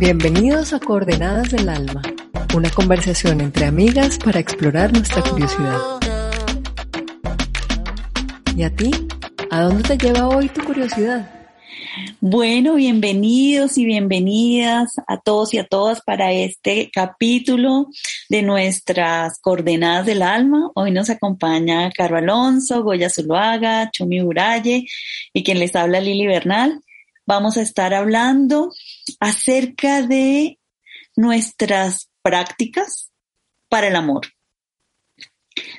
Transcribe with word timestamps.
Bienvenidos 0.00 0.72
a 0.72 0.78
Coordenadas 0.78 1.50
del 1.50 1.68
Alma, 1.68 2.02
una 2.54 2.70
conversación 2.70 3.40
entre 3.40 3.66
amigas 3.66 4.16
para 4.16 4.38
explorar 4.38 4.92
nuestra 4.92 5.22
curiosidad. 5.22 5.76
¿Y 8.56 8.62
a 8.62 8.70
ti? 8.70 8.92
¿A 9.50 9.62
dónde 9.62 9.82
te 9.82 9.98
lleva 9.98 10.28
hoy 10.28 10.48
tu 10.50 10.62
curiosidad? 10.62 11.28
Bueno, 12.20 12.76
bienvenidos 12.76 13.76
y 13.76 13.86
bienvenidas 13.86 14.92
a 15.08 15.18
todos 15.18 15.52
y 15.52 15.58
a 15.58 15.64
todas 15.64 16.00
para 16.02 16.30
este 16.30 16.90
capítulo 16.92 17.88
de 18.28 18.42
nuestras 18.42 19.40
coordenadas 19.40 20.06
del 20.06 20.22
alma. 20.22 20.70
Hoy 20.76 20.92
nos 20.92 21.10
acompaña 21.10 21.90
Caro 21.90 22.18
Alonso, 22.18 22.84
Goya 22.84 23.10
Zuluaga, 23.10 23.90
Chumi 23.90 24.22
Uraye 24.22 24.86
y 25.32 25.42
quien 25.42 25.58
les 25.58 25.74
habla 25.74 26.00
Lili 26.00 26.28
Bernal. 26.28 26.82
Vamos 27.28 27.58
a 27.58 27.60
estar 27.60 27.92
hablando 27.92 28.72
acerca 29.20 30.00
de 30.00 30.58
nuestras 31.14 32.08
prácticas 32.22 33.12
para 33.68 33.88
el 33.88 33.96
amor. 33.96 34.22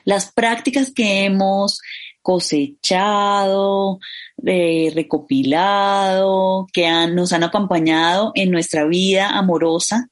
Las 0.06 0.32
prácticas 0.32 0.92
que 0.94 1.26
hemos 1.26 1.82
cosechado, 2.22 3.98
eh, 4.46 4.92
recopilado, 4.94 6.68
que 6.72 6.88
nos 7.08 7.34
han 7.34 7.44
acompañado 7.44 8.32
en 8.36 8.52
nuestra 8.52 8.86
vida 8.86 9.30
amorosa 9.30 10.08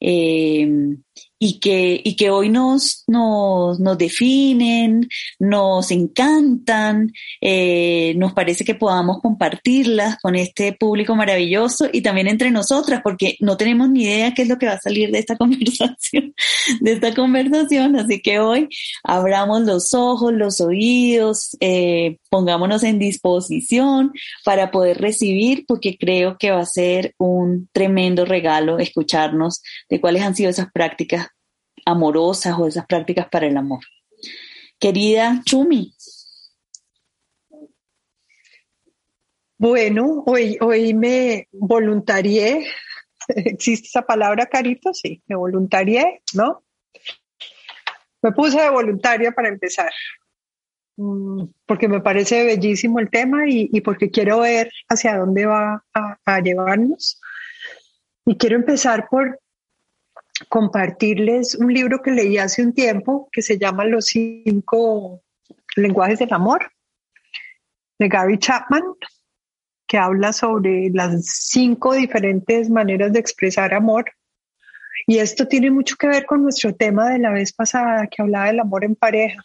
eh, 0.00 0.68
y 1.42 1.58
que, 1.58 1.98
y 2.04 2.16
que 2.16 2.30
hoy 2.30 2.50
nos, 2.50 3.02
nos, 3.06 3.80
nos 3.80 3.96
definen, 3.96 5.08
nos 5.38 5.90
encantan, 5.90 7.12
eh, 7.40 8.12
nos 8.18 8.34
parece 8.34 8.62
que 8.62 8.74
podamos 8.74 9.22
compartirlas 9.22 10.18
con 10.20 10.36
este 10.36 10.74
público 10.74 11.16
maravilloso 11.16 11.88
y 11.90 12.02
también 12.02 12.28
entre 12.28 12.50
nosotras, 12.50 13.00
porque 13.02 13.38
no 13.40 13.56
tenemos 13.56 13.88
ni 13.88 14.02
idea 14.02 14.34
qué 14.34 14.42
es 14.42 14.48
lo 14.48 14.58
que 14.58 14.66
va 14.66 14.74
a 14.74 14.80
salir 14.80 15.10
de 15.10 15.18
esta 15.18 15.36
conversación, 15.38 16.34
de 16.82 16.92
esta 16.92 17.14
conversación, 17.14 17.96
así 17.96 18.20
que 18.20 18.38
hoy 18.38 18.68
abramos 19.02 19.62
los 19.62 19.94
ojos, 19.94 20.34
los 20.34 20.60
oídos, 20.60 21.56
eh, 21.60 22.18
pongámonos 22.28 22.82
en 22.82 22.98
disposición 22.98 24.12
para 24.44 24.70
poder 24.70 24.98
recibir, 24.98 25.64
porque 25.66 25.96
creo 25.96 26.36
que 26.36 26.50
va 26.50 26.60
a 26.60 26.66
ser 26.66 27.14
un 27.16 27.70
tremendo 27.72 28.26
regalo 28.26 28.78
escucharnos 28.78 29.62
de 29.88 30.02
cuáles 30.02 30.22
han 30.22 30.36
sido 30.36 30.50
esas 30.50 30.70
prácticas 30.70 31.28
amorosas 31.84 32.58
o 32.58 32.66
esas 32.66 32.86
prácticas 32.86 33.28
para 33.28 33.46
el 33.46 33.56
amor. 33.56 33.80
Querida 34.78 35.42
Chumi. 35.44 35.94
Bueno, 39.58 40.22
hoy, 40.26 40.56
hoy 40.60 40.94
me 40.94 41.48
voluntarié. 41.52 42.66
¿Existe 43.28 43.88
esa 43.88 44.02
palabra, 44.02 44.46
Carito? 44.46 44.94
Sí, 44.94 45.22
me 45.26 45.36
voluntarié, 45.36 46.22
¿no? 46.34 46.64
Me 48.22 48.32
puse 48.32 48.58
de 48.58 48.70
voluntaria 48.70 49.32
para 49.32 49.48
empezar, 49.48 49.90
mm, 50.96 51.44
porque 51.66 51.88
me 51.88 52.00
parece 52.00 52.44
bellísimo 52.44 53.00
el 53.00 53.10
tema 53.10 53.48
y, 53.48 53.80
porque 53.82 54.10
quiero 54.10 54.40
ver 54.40 54.70
hacia 54.88 55.18
dónde 55.18 55.44
va 55.44 55.84
a 55.92 56.40
llevarnos. 56.40 57.20
Y 58.24 58.36
quiero 58.36 58.56
empezar 58.56 59.08
por 59.10 59.40
compartirles 60.48 61.54
un 61.54 61.72
libro 61.72 62.00
que 62.02 62.10
leí 62.10 62.38
hace 62.38 62.62
un 62.62 62.72
tiempo 62.72 63.28
que 63.32 63.42
se 63.42 63.58
llama 63.58 63.84
Los 63.84 64.06
cinco 64.06 65.22
lenguajes 65.76 66.18
del 66.18 66.32
amor 66.32 66.72
de 67.98 68.08
Gary 68.08 68.38
Chapman, 68.38 68.82
que 69.86 69.98
habla 69.98 70.32
sobre 70.32 70.88
las 70.90 71.26
cinco 71.26 71.92
diferentes 71.92 72.70
maneras 72.70 73.12
de 73.12 73.20
expresar 73.20 73.74
amor. 73.74 74.12
Y 75.06 75.18
esto 75.18 75.46
tiene 75.46 75.70
mucho 75.70 75.96
que 75.96 76.08
ver 76.08 76.24
con 76.24 76.42
nuestro 76.42 76.74
tema 76.74 77.10
de 77.10 77.18
la 77.18 77.30
vez 77.30 77.52
pasada, 77.52 78.06
que 78.06 78.22
hablaba 78.22 78.46
del 78.46 78.60
amor 78.60 78.84
en 78.84 78.96
pareja. 78.96 79.42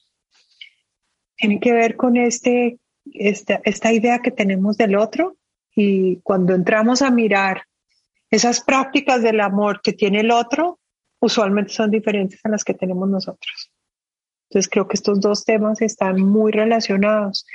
Tiene 1.36 1.60
que 1.60 1.74
ver 1.74 1.98
con 1.98 2.16
este, 2.16 2.80
esta, 3.14 3.60
esta 3.66 3.92
idea 3.92 4.20
que 4.20 4.32
tenemos 4.32 4.78
del 4.78 4.96
otro 4.96 5.36
y 5.76 6.22
cuando 6.22 6.56
entramos 6.56 7.02
a 7.02 7.12
mirar 7.12 7.64
esas 8.30 8.62
prácticas 8.62 9.22
del 9.22 9.42
amor 9.42 9.82
que 9.82 9.92
tiene 9.92 10.22
el 10.22 10.32
otro, 10.32 10.80
usualmente 11.26 11.74
son 11.74 11.92
diferentes 11.92 12.40
a 12.44 12.50
las 12.50 12.64
que 12.64 12.74
tenemos 12.74 13.10
nosotros. 13.10 13.72
Entonces 14.50 14.70
creo 14.70 14.88
que 14.88 14.96
estos 14.96 15.20
dos 15.20 15.44
temas 15.44 15.82
están 15.82 16.22
muy 16.22 16.52
relacionados. 16.52 17.46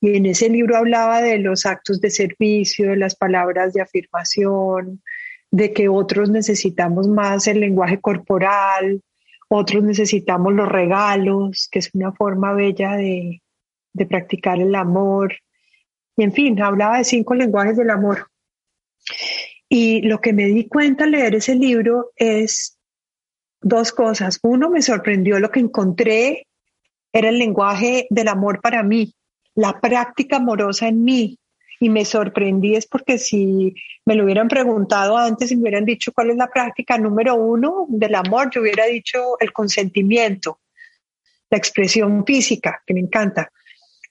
Y 0.00 0.16
en 0.16 0.26
ese 0.26 0.48
libro 0.48 0.76
hablaba 0.76 1.22
de 1.22 1.38
los 1.38 1.66
actos 1.66 2.00
de 2.00 2.10
servicio, 2.10 2.90
de 2.90 2.96
las 2.96 3.16
palabras 3.16 3.72
de 3.72 3.80
afirmación, 3.80 5.02
de 5.50 5.72
que 5.72 5.88
otros 5.88 6.30
necesitamos 6.30 7.08
más 7.08 7.46
el 7.46 7.60
lenguaje 7.60 8.00
corporal, 8.00 9.02
otros 9.48 9.82
necesitamos 9.82 10.52
los 10.52 10.68
regalos, 10.68 11.68
que 11.70 11.78
es 11.78 11.90
una 11.94 12.12
forma 12.12 12.52
bella 12.52 12.96
de, 12.96 13.42
de 13.92 14.06
practicar 14.06 14.60
el 14.60 14.74
amor. 14.74 15.34
Y 16.16 16.24
en 16.24 16.32
fin, 16.32 16.60
hablaba 16.60 16.98
de 16.98 17.04
cinco 17.04 17.34
lenguajes 17.34 17.76
del 17.76 17.90
amor. 17.90 18.28
Y 19.68 20.02
lo 20.02 20.20
que 20.20 20.32
me 20.32 20.46
di 20.46 20.68
cuenta 20.68 21.04
al 21.04 21.12
leer 21.12 21.36
ese 21.36 21.54
libro 21.54 22.10
es 22.16 22.73
dos 23.64 23.92
cosas. 23.92 24.38
Uno, 24.42 24.70
me 24.70 24.82
sorprendió 24.82 25.40
lo 25.40 25.50
que 25.50 25.60
encontré, 25.60 26.46
era 27.12 27.30
el 27.30 27.38
lenguaje 27.38 28.06
del 28.10 28.28
amor 28.28 28.60
para 28.60 28.82
mí, 28.82 29.14
la 29.54 29.80
práctica 29.80 30.36
amorosa 30.36 30.88
en 30.88 31.02
mí. 31.02 31.38
Y 31.80 31.88
me 31.88 32.04
sorprendí 32.04 32.76
es 32.76 32.86
porque 32.86 33.18
si 33.18 33.74
me 34.04 34.14
lo 34.14 34.24
hubieran 34.24 34.48
preguntado 34.48 35.16
antes 35.16 35.50
y 35.50 35.56
me 35.56 35.62
hubieran 35.62 35.84
dicho 35.84 36.12
cuál 36.12 36.30
es 36.30 36.36
la 36.36 36.46
práctica 36.46 36.96
número 36.98 37.34
uno 37.34 37.86
del 37.88 38.14
amor, 38.14 38.50
yo 38.52 38.60
hubiera 38.60 38.86
dicho 38.86 39.38
el 39.40 39.52
consentimiento, 39.52 40.60
la 41.50 41.58
expresión 41.58 42.24
física, 42.24 42.82
que 42.86 42.94
me 42.94 43.00
encanta. 43.00 43.50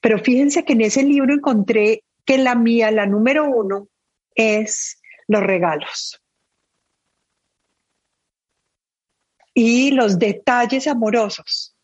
Pero 0.00 0.18
fíjense 0.18 0.64
que 0.64 0.74
en 0.74 0.82
ese 0.82 1.02
libro 1.02 1.32
encontré 1.32 2.04
que 2.24 2.38
la 2.38 2.54
mía, 2.54 2.90
la 2.90 3.06
número 3.06 3.44
uno, 3.44 3.88
es 4.34 5.00
los 5.26 5.42
regalos. 5.42 6.23
Y 9.54 9.92
los 9.92 10.18
detalles 10.18 10.88
amorosos. 10.88 11.76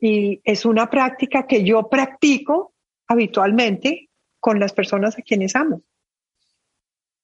Y 0.00 0.40
es 0.44 0.64
una 0.64 0.88
práctica 0.88 1.46
que 1.46 1.62
yo 1.62 1.88
practico 1.88 2.72
habitualmente 3.06 4.08
con 4.40 4.58
las 4.58 4.72
personas 4.72 5.18
a 5.18 5.22
quienes 5.22 5.54
amo. 5.54 5.82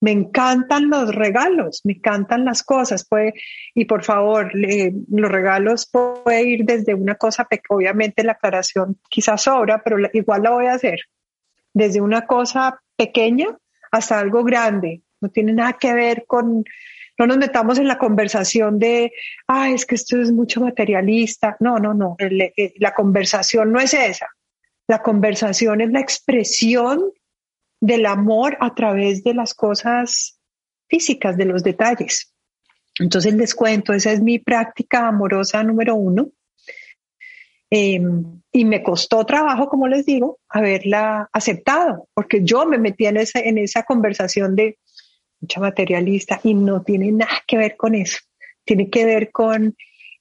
Me 0.00 0.10
encantan 0.10 0.90
los 0.90 1.14
regalos, 1.14 1.80
me 1.84 1.94
encantan 1.94 2.44
las 2.44 2.62
cosas. 2.62 3.06
Puede, 3.08 3.32
y 3.74 3.86
por 3.86 4.04
favor, 4.04 4.50
los 4.54 5.30
regalos 5.30 5.88
puede 5.90 6.42
ir 6.42 6.64
desde 6.64 6.94
una 6.94 7.14
cosa, 7.14 7.48
obviamente 7.70 8.22
la 8.22 8.32
aclaración 8.32 9.00
quizás 9.08 9.42
sobra, 9.42 9.82
pero 9.82 9.96
igual 10.12 10.42
la 10.42 10.50
voy 10.50 10.66
a 10.66 10.74
hacer. 10.74 11.00
Desde 11.72 12.02
una 12.02 12.26
cosa 12.26 12.82
pequeña 12.96 13.56
hasta 13.90 14.18
algo 14.18 14.44
grande. 14.44 15.02
No 15.20 15.30
tiene 15.30 15.54
nada 15.54 15.74
que 15.74 15.94
ver 15.94 16.24
con 16.26 16.64
no 17.18 17.26
nos 17.26 17.38
metamos 17.38 17.78
en 17.78 17.86
la 17.86 17.98
conversación 17.98 18.78
de, 18.78 19.12
ah, 19.46 19.70
es 19.70 19.86
que 19.86 19.94
esto 19.94 20.20
es 20.20 20.32
mucho 20.32 20.60
materialista. 20.60 21.56
No, 21.60 21.78
no, 21.78 21.94
no. 21.94 22.16
Eh, 22.18 22.74
la 22.76 22.92
conversación 22.92 23.72
no 23.72 23.80
es 23.80 23.94
esa. 23.94 24.28
La 24.88 25.02
conversación 25.02 25.80
es 25.80 25.90
la 25.90 26.00
expresión 26.00 27.12
del 27.80 28.06
amor 28.06 28.56
a 28.60 28.74
través 28.74 29.22
de 29.22 29.34
las 29.34 29.54
cosas 29.54 30.40
físicas, 30.88 31.36
de 31.36 31.44
los 31.44 31.62
detalles. 31.62 32.32
Entonces 32.98 33.34
les 33.34 33.54
cuento, 33.54 33.92
esa 33.92 34.12
es 34.12 34.20
mi 34.20 34.38
práctica 34.38 35.08
amorosa 35.08 35.62
número 35.62 35.94
uno. 35.94 36.30
Em, 37.70 38.40
y 38.52 38.64
me 38.64 38.82
costó 38.82 39.24
trabajo, 39.24 39.68
como 39.68 39.88
les 39.88 40.06
digo, 40.06 40.38
haberla 40.48 41.28
aceptado, 41.32 42.08
porque 42.14 42.44
yo 42.44 42.66
me 42.66 42.78
metí 42.78 43.06
en 43.06 43.16
esa, 43.16 43.40
en 43.40 43.58
esa 43.58 43.82
conversación 43.82 44.54
de, 44.54 44.78
mucha 45.44 45.60
materialista 45.60 46.40
y 46.42 46.54
no 46.54 46.82
tiene 46.82 47.12
nada 47.12 47.42
que 47.46 47.58
ver 47.58 47.76
con 47.76 47.94
eso. 47.94 48.18
Tiene 48.64 48.88
que 48.88 49.04
ver 49.04 49.30
con 49.30 49.76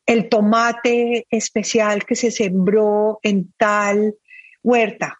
el 0.06 0.28
tomate 0.28 1.25
especial 1.30 2.06
que 2.06 2.16
se 2.16 2.30
sembró 2.30 3.20
en 3.24 3.54
tal 3.58 4.16
huerta. 4.62 5.20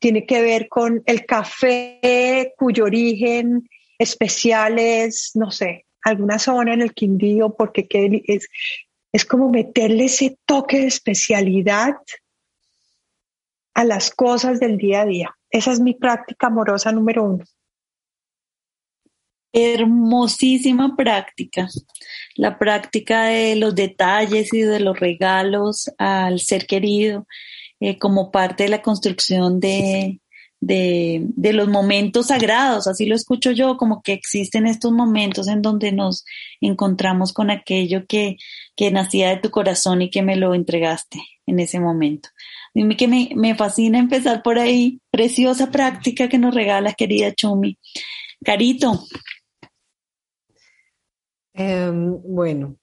Tiene 0.00 0.26
que 0.26 0.42
ver 0.42 0.68
con 0.68 1.02
el 1.06 1.26
café 1.26 2.52
cuyo 2.56 2.84
origen 2.84 3.68
especial 3.98 4.78
es, 4.78 5.32
no 5.34 5.50
sé, 5.50 5.86
alguna 6.02 6.38
zona 6.38 6.74
en 6.74 6.82
el 6.82 6.92
Quindío, 6.92 7.54
porque 7.54 7.86
es, 8.26 8.48
es 9.12 9.24
como 9.24 9.50
meterle 9.50 10.06
ese 10.06 10.38
toque 10.44 10.80
de 10.80 10.86
especialidad 10.86 11.94
a 13.74 13.84
las 13.84 14.10
cosas 14.10 14.58
del 14.58 14.76
día 14.76 15.02
a 15.02 15.06
día. 15.06 15.36
Esa 15.50 15.70
es 15.70 15.80
mi 15.80 15.94
práctica 15.94 16.48
amorosa 16.48 16.90
número 16.90 17.24
uno. 17.24 17.44
Hermosísima 19.52 20.96
práctica, 20.96 21.68
la 22.36 22.58
práctica 22.58 23.24
de 23.24 23.56
los 23.56 23.74
detalles 23.74 24.52
y 24.52 24.60
de 24.60 24.80
los 24.80 24.98
regalos 24.98 25.90
al 25.98 26.40
ser 26.40 26.66
querido 26.66 27.26
eh, 27.80 27.98
como 27.98 28.30
parte 28.30 28.64
de 28.64 28.68
la 28.68 28.82
construcción 28.82 29.58
de, 29.58 30.20
de, 30.60 31.52
los 31.52 31.68
momentos 31.68 32.28
sagrados, 32.28 32.86
así 32.86 33.06
lo 33.06 33.14
escucho 33.14 33.50
yo, 33.50 33.76
como 33.76 34.02
que 34.02 34.12
existen 34.12 34.66
estos 34.66 34.92
momentos 34.92 35.48
en 35.48 35.62
donde 35.62 35.90
nos 35.90 36.24
encontramos 36.60 37.32
con 37.32 37.50
aquello 37.50 38.06
que, 38.06 38.36
que 38.76 38.90
nacía 38.90 39.30
de 39.30 39.38
tu 39.38 39.50
corazón 39.50 40.02
y 40.02 40.10
que 40.10 40.22
me 40.22 40.36
lo 40.36 40.54
entregaste 40.54 41.22
en 41.46 41.60
ese 41.60 41.80
momento. 41.80 42.28
Dime 42.74 42.96
que 42.96 43.08
me, 43.08 43.30
me 43.34 43.54
fascina 43.54 43.98
empezar 43.98 44.42
por 44.42 44.58
ahí, 44.58 45.00
preciosa 45.10 45.70
práctica 45.70 46.28
que 46.28 46.38
nos 46.38 46.54
regala 46.54 46.92
querida 46.92 47.34
Chumi. 47.34 47.78
Carito. 48.44 49.06
Em, 51.62 52.18
bueno, 52.22 52.76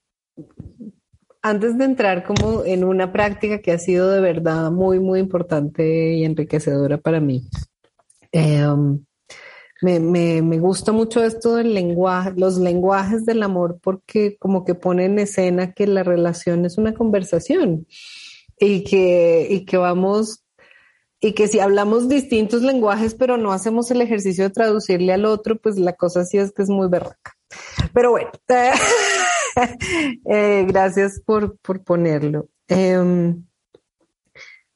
antes 1.41 1.75
de 1.79 1.85
entrar 1.85 2.23
como 2.23 2.63
en 2.63 2.83
una 2.83 3.11
práctica 3.11 3.59
que 3.59 3.71
ha 3.71 3.79
sido 3.79 4.11
de 4.11 4.21
verdad 4.21 4.69
muy, 4.69 4.99
muy 4.99 5.19
importante 5.19 6.13
y 6.13 6.23
enriquecedora 6.23 6.99
para 6.99 7.19
mí, 7.19 7.49
em, 8.31 9.03
me, 9.81 9.99
me, 9.99 10.43
me, 10.43 10.59
gusta 10.59 10.91
mucho 10.91 11.23
esto 11.23 11.55
del 11.55 11.73
lenguaje, 11.73 12.33
los 12.37 12.59
lenguajes 12.59 13.25
del 13.25 13.41
amor, 13.41 13.79
porque 13.81 14.37
como 14.37 14.63
que 14.63 14.75
pone 14.75 15.05
en 15.05 15.17
escena 15.17 15.73
que 15.73 15.87
la 15.87 16.03
relación 16.03 16.63
es 16.65 16.77
una 16.77 16.93
conversación 16.93 17.87
y 18.59 18.83
que, 18.83 19.47
y 19.49 19.65
que 19.65 19.77
vamos, 19.77 20.43
y 21.19 21.33
que 21.33 21.47
si 21.47 21.59
hablamos 21.59 22.09
distintos 22.09 22.61
lenguajes, 22.61 23.15
pero 23.15 23.37
no 23.37 23.53
hacemos 23.53 23.89
el 23.89 24.01
ejercicio 24.03 24.43
de 24.43 24.51
traducirle 24.51 25.13
al 25.13 25.25
otro, 25.25 25.55
pues 25.57 25.79
la 25.79 25.93
cosa 25.93 26.25
sí 26.25 26.37
es 26.37 26.51
que 26.51 26.61
es 26.61 26.69
muy 26.69 26.87
berraca. 26.89 27.36
Pero 27.93 28.11
bueno, 28.11 28.29
eh, 30.25 30.65
gracias 30.67 31.21
por, 31.25 31.57
por 31.57 31.83
ponerlo. 31.83 32.49
Em, 32.67 33.43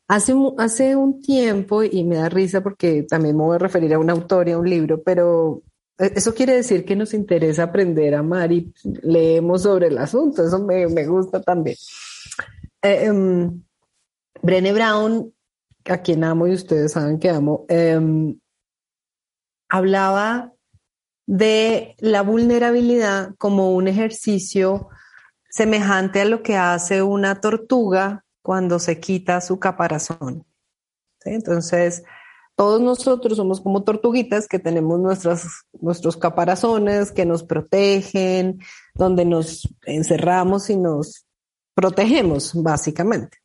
hace, 0.07 0.33
hace 0.57 0.95
un 0.95 1.22
tiempo, 1.22 1.83
y 1.83 2.04
me 2.04 2.18
da 2.18 2.30
risa 2.30 2.62
porque 2.62 3.04
también 3.04 3.38
me 3.38 3.44
voy 3.44 3.56
a 3.56 3.60
referir 3.60 3.94
a 3.94 4.00
un 4.00 4.10
autor 4.10 4.50
y 4.50 4.51
a 4.51 4.57
un 4.57 4.69
libro, 4.69 5.01
pero 5.04 5.62
e, 5.98 6.13
eso 6.16 6.33
quiere 6.33 6.54
decir 6.54 6.86
que 6.86 6.95
nos 6.95 7.13
interesa 7.13 7.63
aprender 7.63 8.16
a 8.16 8.19
amar 8.19 8.51
y 8.51 8.74
leemos 9.04 9.63
sobre 9.63 9.88
el 9.88 9.98
asunto. 9.98 10.45
Eso 10.45 10.60
me, 10.66 10.88
me 10.88 11.06
gusta 11.06 11.42
también. 11.42 11.75
Eh, 12.81 13.12
Brown, 14.42 15.34
a 15.86 15.98
quien 16.00 16.24
amo 16.24 16.48
y 16.48 16.54
ustedes 16.54 16.94
saben 16.94 17.19
que 17.19 17.30
amo, 17.30 17.66
em, 17.69 18.39
hablaba 19.69 20.54
de 21.26 21.96
la 22.00 22.22
vulnerabilidad 22.22 23.36
como 23.38 23.74
un 23.74 23.88
ejercicio 23.88 24.90
semejante 25.50 26.22
a 26.22 26.26
lo 26.26 26.44
que 26.44 26.56
hace 26.56 27.02
una 27.02 27.42
tortuga 27.42 28.26
cuando 28.42 28.80
se 28.80 29.00
quita 29.00 29.42
su 29.42 29.60
caparazón. 29.60 30.46
Entonces, 31.24 32.04
todos 32.56 32.82
nosotros 32.82 33.38
somos 33.38 33.62
como 33.62 33.84
tortuguitas 33.84 34.48
que 34.48 34.60
tenemos 34.60 35.00
nuestras, 35.00 35.66
nuestros 35.80 36.18
caparazones 36.18 37.12
que 37.12 37.26
nos 37.26 37.44
protegen, 37.44 38.60
donde 38.94 39.26
nos 39.26 39.68
encerramos 39.86 40.70
y 40.70 40.78
nos 40.78 41.26
protegemos, 41.74 42.54
básicamente. 42.54 43.38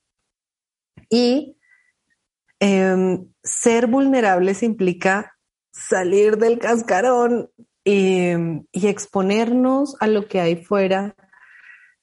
Y 1.08 1.56
em, 2.58 3.28
ser 3.43 3.87
vulnerables 3.87 4.62
implica 4.62 5.35
salir 5.76 6.38
del 6.38 6.58
cascarón 6.58 7.50
y, 7.84 8.32
exponernos 8.73 9.96
a 10.00 10.06
lo 10.06 10.26
que 10.26 10.40
hay 10.40 10.56
fuera 10.56 11.14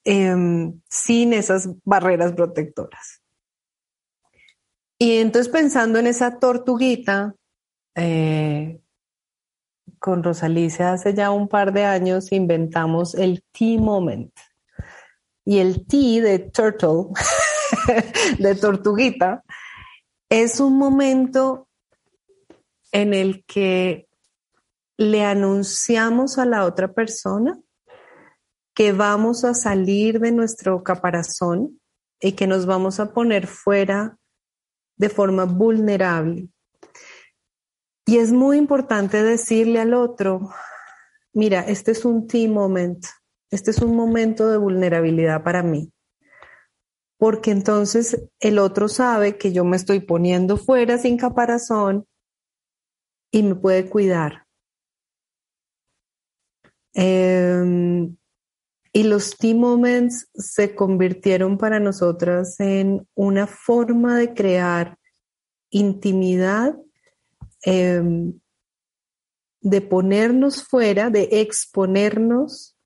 em, 0.04 0.80
sin 0.88 1.32
esas 1.32 1.68
barreras 1.84 2.32
protectoras. 2.32 3.22
Y 4.98 5.18
entonces 5.18 5.52
pensando 5.52 5.98
en 5.98 6.06
esa 6.06 6.38
tortuguita, 6.38 7.34
eh, 7.96 8.80
con 9.98 10.22
Rosalicia 10.22 10.92
hace 10.92 11.14
ya 11.14 11.30
un 11.30 11.48
par 11.48 11.72
de 11.72 11.84
años 11.84 12.32
inventamos 12.32 13.14
el 13.14 13.42
tea 13.52 13.80
moment. 13.80 14.32
Y 15.44 15.58
el 15.58 15.86
tea 15.86 16.22
de 16.22 16.38
turtle 16.38 17.08
de 18.38 18.54
tortuguita, 18.54 19.44
es 20.30 20.60
un 20.60 20.78
momento 20.78 21.63
en 22.94 23.12
el 23.12 23.44
que 23.44 24.08
le 24.96 25.24
anunciamos 25.24 26.38
a 26.38 26.46
la 26.46 26.64
otra 26.64 26.92
persona 26.92 27.60
que 28.72 28.92
vamos 28.92 29.44
a 29.44 29.52
salir 29.52 30.20
de 30.20 30.30
nuestro 30.30 30.84
caparazón 30.84 31.80
y 32.20 32.32
que 32.32 32.46
nos 32.46 32.66
vamos 32.66 33.00
a 33.00 33.12
poner 33.12 33.48
fuera 33.48 34.16
de 34.96 35.08
forma 35.08 35.44
vulnerable. 35.44 36.48
Y 38.06 38.18
es 38.18 38.30
muy 38.30 38.58
importante 38.58 39.24
decirle 39.24 39.80
al 39.80 39.92
otro, 39.92 40.50
mira, 41.32 41.62
este 41.62 41.90
es 41.90 42.04
un 42.04 42.28
tea 42.28 42.48
moment, 42.48 43.04
este 43.50 43.72
es 43.72 43.78
un 43.78 43.96
momento 43.96 44.48
de 44.48 44.56
vulnerabilidad 44.56 45.42
para 45.42 45.64
mí 45.64 45.90
porque 47.16 47.52
entonces 47.52 48.28
el 48.38 48.58
otro 48.58 48.88
sabe 48.88 49.38
que 49.38 49.50
yo 49.52 49.64
me 49.64 49.76
estoy 49.76 50.00
poniendo 50.00 50.58
fuera 50.58 50.98
sin 50.98 51.16
caparazón 51.16 52.06
y 53.34 53.42
me 53.42 53.56
puede 53.56 53.90
cuidar. 53.90 54.46
Em, 56.94 58.16
y 58.92 59.02
los 59.02 59.36
tea 59.36 59.56
moments 59.56 60.28
se 60.34 60.76
convirtieron 60.76 61.58
para 61.58 61.80
nosotras 61.80 62.60
en 62.60 63.08
una 63.16 63.48
forma 63.48 64.16
de 64.16 64.34
crear 64.34 64.96
intimidad, 65.70 66.76
em, 67.64 68.38
de 69.60 69.80
ponernos 69.80 70.62
fuera, 70.62 71.10
de 71.10 71.28
exponernos, 71.32 72.76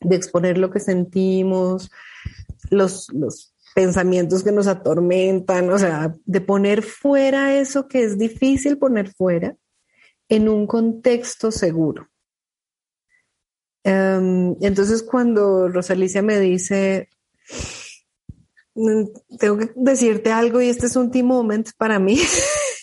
de 0.00 0.16
exponer 0.16 0.58
lo 0.58 0.70
que 0.70 0.80
sentimos, 0.80 1.90
los, 2.68 3.08
los 3.14 3.54
pensamientos 3.74 4.44
que 4.44 4.52
nos 4.52 4.66
atormentan, 4.66 5.70
o 5.70 5.78
sea, 5.78 6.14
de 6.26 6.40
poner 6.42 6.82
fuera 6.82 7.58
eso 7.58 7.88
que 7.88 8.04
es 8.04 8.18
difícil 8.18 8.76
poner 8.76 9.14
fuera 9.14 9.56
en 10.28 10.48
un 10.48 10.66
contexto 10.66 11.50
seguro. 11.50 12.08
Em, 13.84 14.56
entonces 14.60 15.02
cuando 15.02 15.68
Rosalicia 15.68 16.22
me 16.22 16.38
dice, 16.38 17.08
mm, 18.74 19.04
tengo 19.38 19.58
que 19.58 19.72
decirte 19.76 20.32
algo 20.32 20.60
y 20.60 20.68
este 20.68 20.86
es 20.86 20.96
un 20.96 21.10
team 21.10 21.26
moment 21.26 21.70
para 21.76 21.98
mí, 21.98 22.18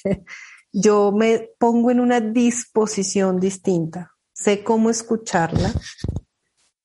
yo 0.71 1.11
me 1.11 1.51
pongo 1.59 1.91
en 1.91 1.99
una 1.99 2.19
disposición 2.19 3.39
distinta. 3.39 4.11
Sé 4.33 4.63
cómo 4.63 4.89
escucharla, 4.89 5.73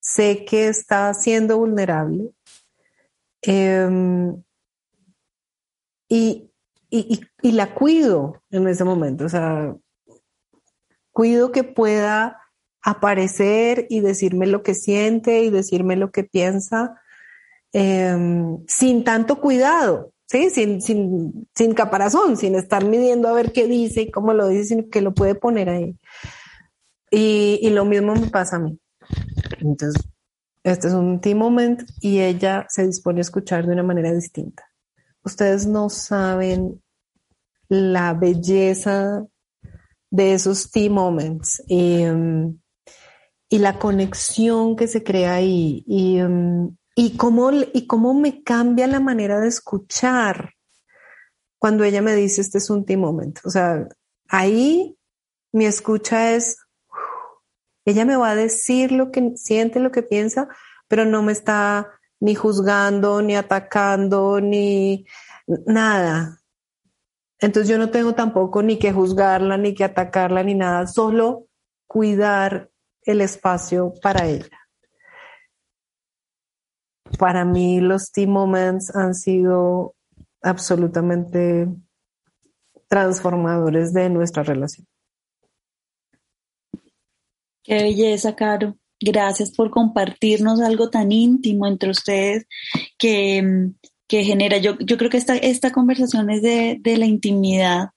sé 0.00 0.44
que 0.44 0.68
está 0.68 1.12
siendo 1.14 1.58
vulnerable, 1.58 2.32
Em, 3.42 4.42
y, 6.08 6.50
y, 6.90 7.20
y, 7.42 7.52
la 7.52 7.74
cuido 7.74 8.42
en 8.50 8.68
ese 8.68 8.84
momento, 8.84 9.24
o 9.24 9.28
sea, 9.28 9.74
cuido 11.20 11.52
que 11.52 11.64
pueda 11.64 12.40
aparecer 12.82 13.86
y 13.90 14.00
decirme 14.00 14.46
lo 14.46 14.62
que 14.62 14.74
siente 14.74 15.42
y 15.42 15.50
decirme 15.50 15.94
lo 15.94 16.10
que 16.12 16.24
piensa 16.24 16.98
em, 17.74 18.64
sin 18.66 19.04
tanto 19.04 19.38
cuidado, 19.38 20.14
¿sí? 20.26 20.48
Sin, 20.48 20.80
sin, 20.80 21.46
sin 21.54 21.74
caparazón, 21.74 22.38
sin 22.38 22.54
estar 22.54 22.86
midiendo 22.86 23.28
a 23.28 23.34
ver 23.34 23.52
qué 23.52 23.66
dice 23.66 24.00
y 24.00 24.10
cómo 24.10 24.32
lo 24.32 24.48
dice, 24.48 24.64
sino 24.64 24.88
que 24.88 25.02
lo 25.02 25.12
puede 25.12 25.34
poner 25.34 25.68
ahí. 25.68 25.94
Y, 27.10 27.58
y 27.60 27.68
lo 27.68 27.84
mismo 27.84 28.14
me 28.14 28.30
pasa 28.30 28.56
a 28.56 28.60
mí. 28.60 28.78
Entonces, 29.58 30.02
este 30.64 30.88
es 30.88 30.94
un 30.94 31.20
team 31.20 31.36
moment 31.36 31.82
y 32.00 32.20
ella 32.20 32.64
se 32.70 32.86
dispone 32.86 33.20
a 33.20 33.28
escuchar 33.28 33.66
de 33.66 33.74
una 33.74 33.82
manera 33.82 34.10
distinta. 34.10 34.64
Ustedes 35.22 35.66
no 35.66 35.90
saben 35.90 36.82
la 37.68 38.14
belleza 38.14 39.26
de 40.10 40.34
esos 40.34 40.70
team 40.70 40.92
moments 40.94 41.62
y, 41.66 42.04
um, 42.04 42.58
y 43.48 43.58
la 43.58 43.78
conexión 43.78 44.76
que 44.76 44.88
se 44.88 45.02
crea 45.02 45.34
ahí 45.34 45.84
y, 45.86 46.20
um, 46.20 46.76
y, 46.94 47.16
cómo, 47.16 47.50
y 47.52 47.86
cómo 47.86 48.14
me 48.14 48.42
cambia 48.42 48.86
la 48.86 49.00
manera 49.00 49.40
de 49.40 49.48
escuchar 49.48 50.54
cuando 51.58 51.84
ella 51.84 52.02
me 52.02 52.14
dice 52.14 52.40
este 52.40 52.58
es 52.58 52.70
un 52.70 52.84
team 52.84 53.00
moment. 53.00 53.38
O 53.44 53.50
sea, 53.50 53.86
ahí 54.28 54.96
mi 55.52 55.66
escucha 55.66 56.34
es 56.34 56.58
ella 57.84 58.04
me 58.04 58.16
va 58.16 58.30
a 58.30 58.34
decir 58.34 58.92
lo 58.92 59.10
que 59.10 59.32
siente, 59.36 59.80
lo 59.80 59.90
que 59.90 60.02
piensa, 60.02 60.48
pero 60.88 61.04
no 61.04 61.22
me 61.22 61.32
está 61.32 61.90
ni 62.20 62.34
juzgando, 62.34 63.22
ni 63.22 63.36
atacando, 63.36 64.40
ni 64.40 65.06
nada. 65.66 66.39
Entonces 67.40 67.68
yo 67.68 67.78
no 67.78 67.90
tengo 67.90 68.14
tampoco 68.14 68.62
ni 68.62 68.78
que 68.78 68.92
juzgarla, 68.92 69.56
ni 69.56 69.74
que 69.74 69.84
atacarla, 69.84 70.42
ni 70.42 70.54
nada, 70.54 70.86
solo 70.86 71.46
cuidar 71.86 72.70
el 73.04 73.20
espacio 73.20 73.94
para 74.02 74.26
ella. 74.26 74.58
Para 77.18 77.44
mí 77.44 77.80
los 77.80 78.12
tea 78.12 78.26
moments 78.26 78.94
han 78.94 79.14
sido 79.14 79.94
absolutamente 80.42 81.68
transformadores 82.88 83.92
de 83.92 84.10
nuestra 84.10 84.42
relación. 84.42 84.86
Qué 87.62 87.74
belleza, 87.74 88.34
Caro. 88.34 88.76
Gracias 89.00 89.52
por 89.52 89.70
compartirnos 89.70 90.60
algo 90.60 90.90
tan 90.90 91.10
íntimo 91.10 91.66
entre 91.66 91.90
ustedes 91.90 92.46
que, 92.98 93.70
que 94.10 94.24
genera. 94.24 94.58
Yo, 94.58 94.76
yo 94.80 94.98
creo 94.98 95.08
que 95.08 95.18
esta, 95.18 95.36
esta 95.36 95.70
conversación 95.70 96.30
es 96.30 96.42
de, 96.42 96.78
de 96.80 96.98
la 96.98 97.06
intimidad 97.06 97.90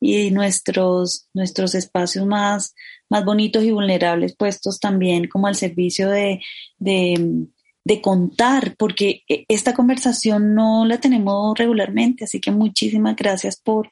y 0.00 0.30
nuestros, 0.30 1.28
nuestros 1.34 1.74
espacios 1.74 2.24
más, 2.24 2.74
más 3.10 3.22
bonitos 3.26 3.62
y 3.64 3.70
vulnerables 3.70 4.34
puestos 4.34 4.80
también 4.80 5.28
como 5.28 5.46
al 5.46 5.56
servicio 5.56 6.08
de, 6.08 6.40
de, 6.78 7.48
de, 7.84 8.00
contar, 8.00 8.76
porque 8.78 9.24
esta 9.28 9.74
conversación 9.74 10.54
no 10.54 10.86
la 10.86 11.00
tenemos 11.00 11.56
regularmente, 11.58 12.24
así 12.24 12.40
que 12.40 12.50
muchísimas 12.50 13.14
gracias 13.14 13.60
por, 13.60 13.90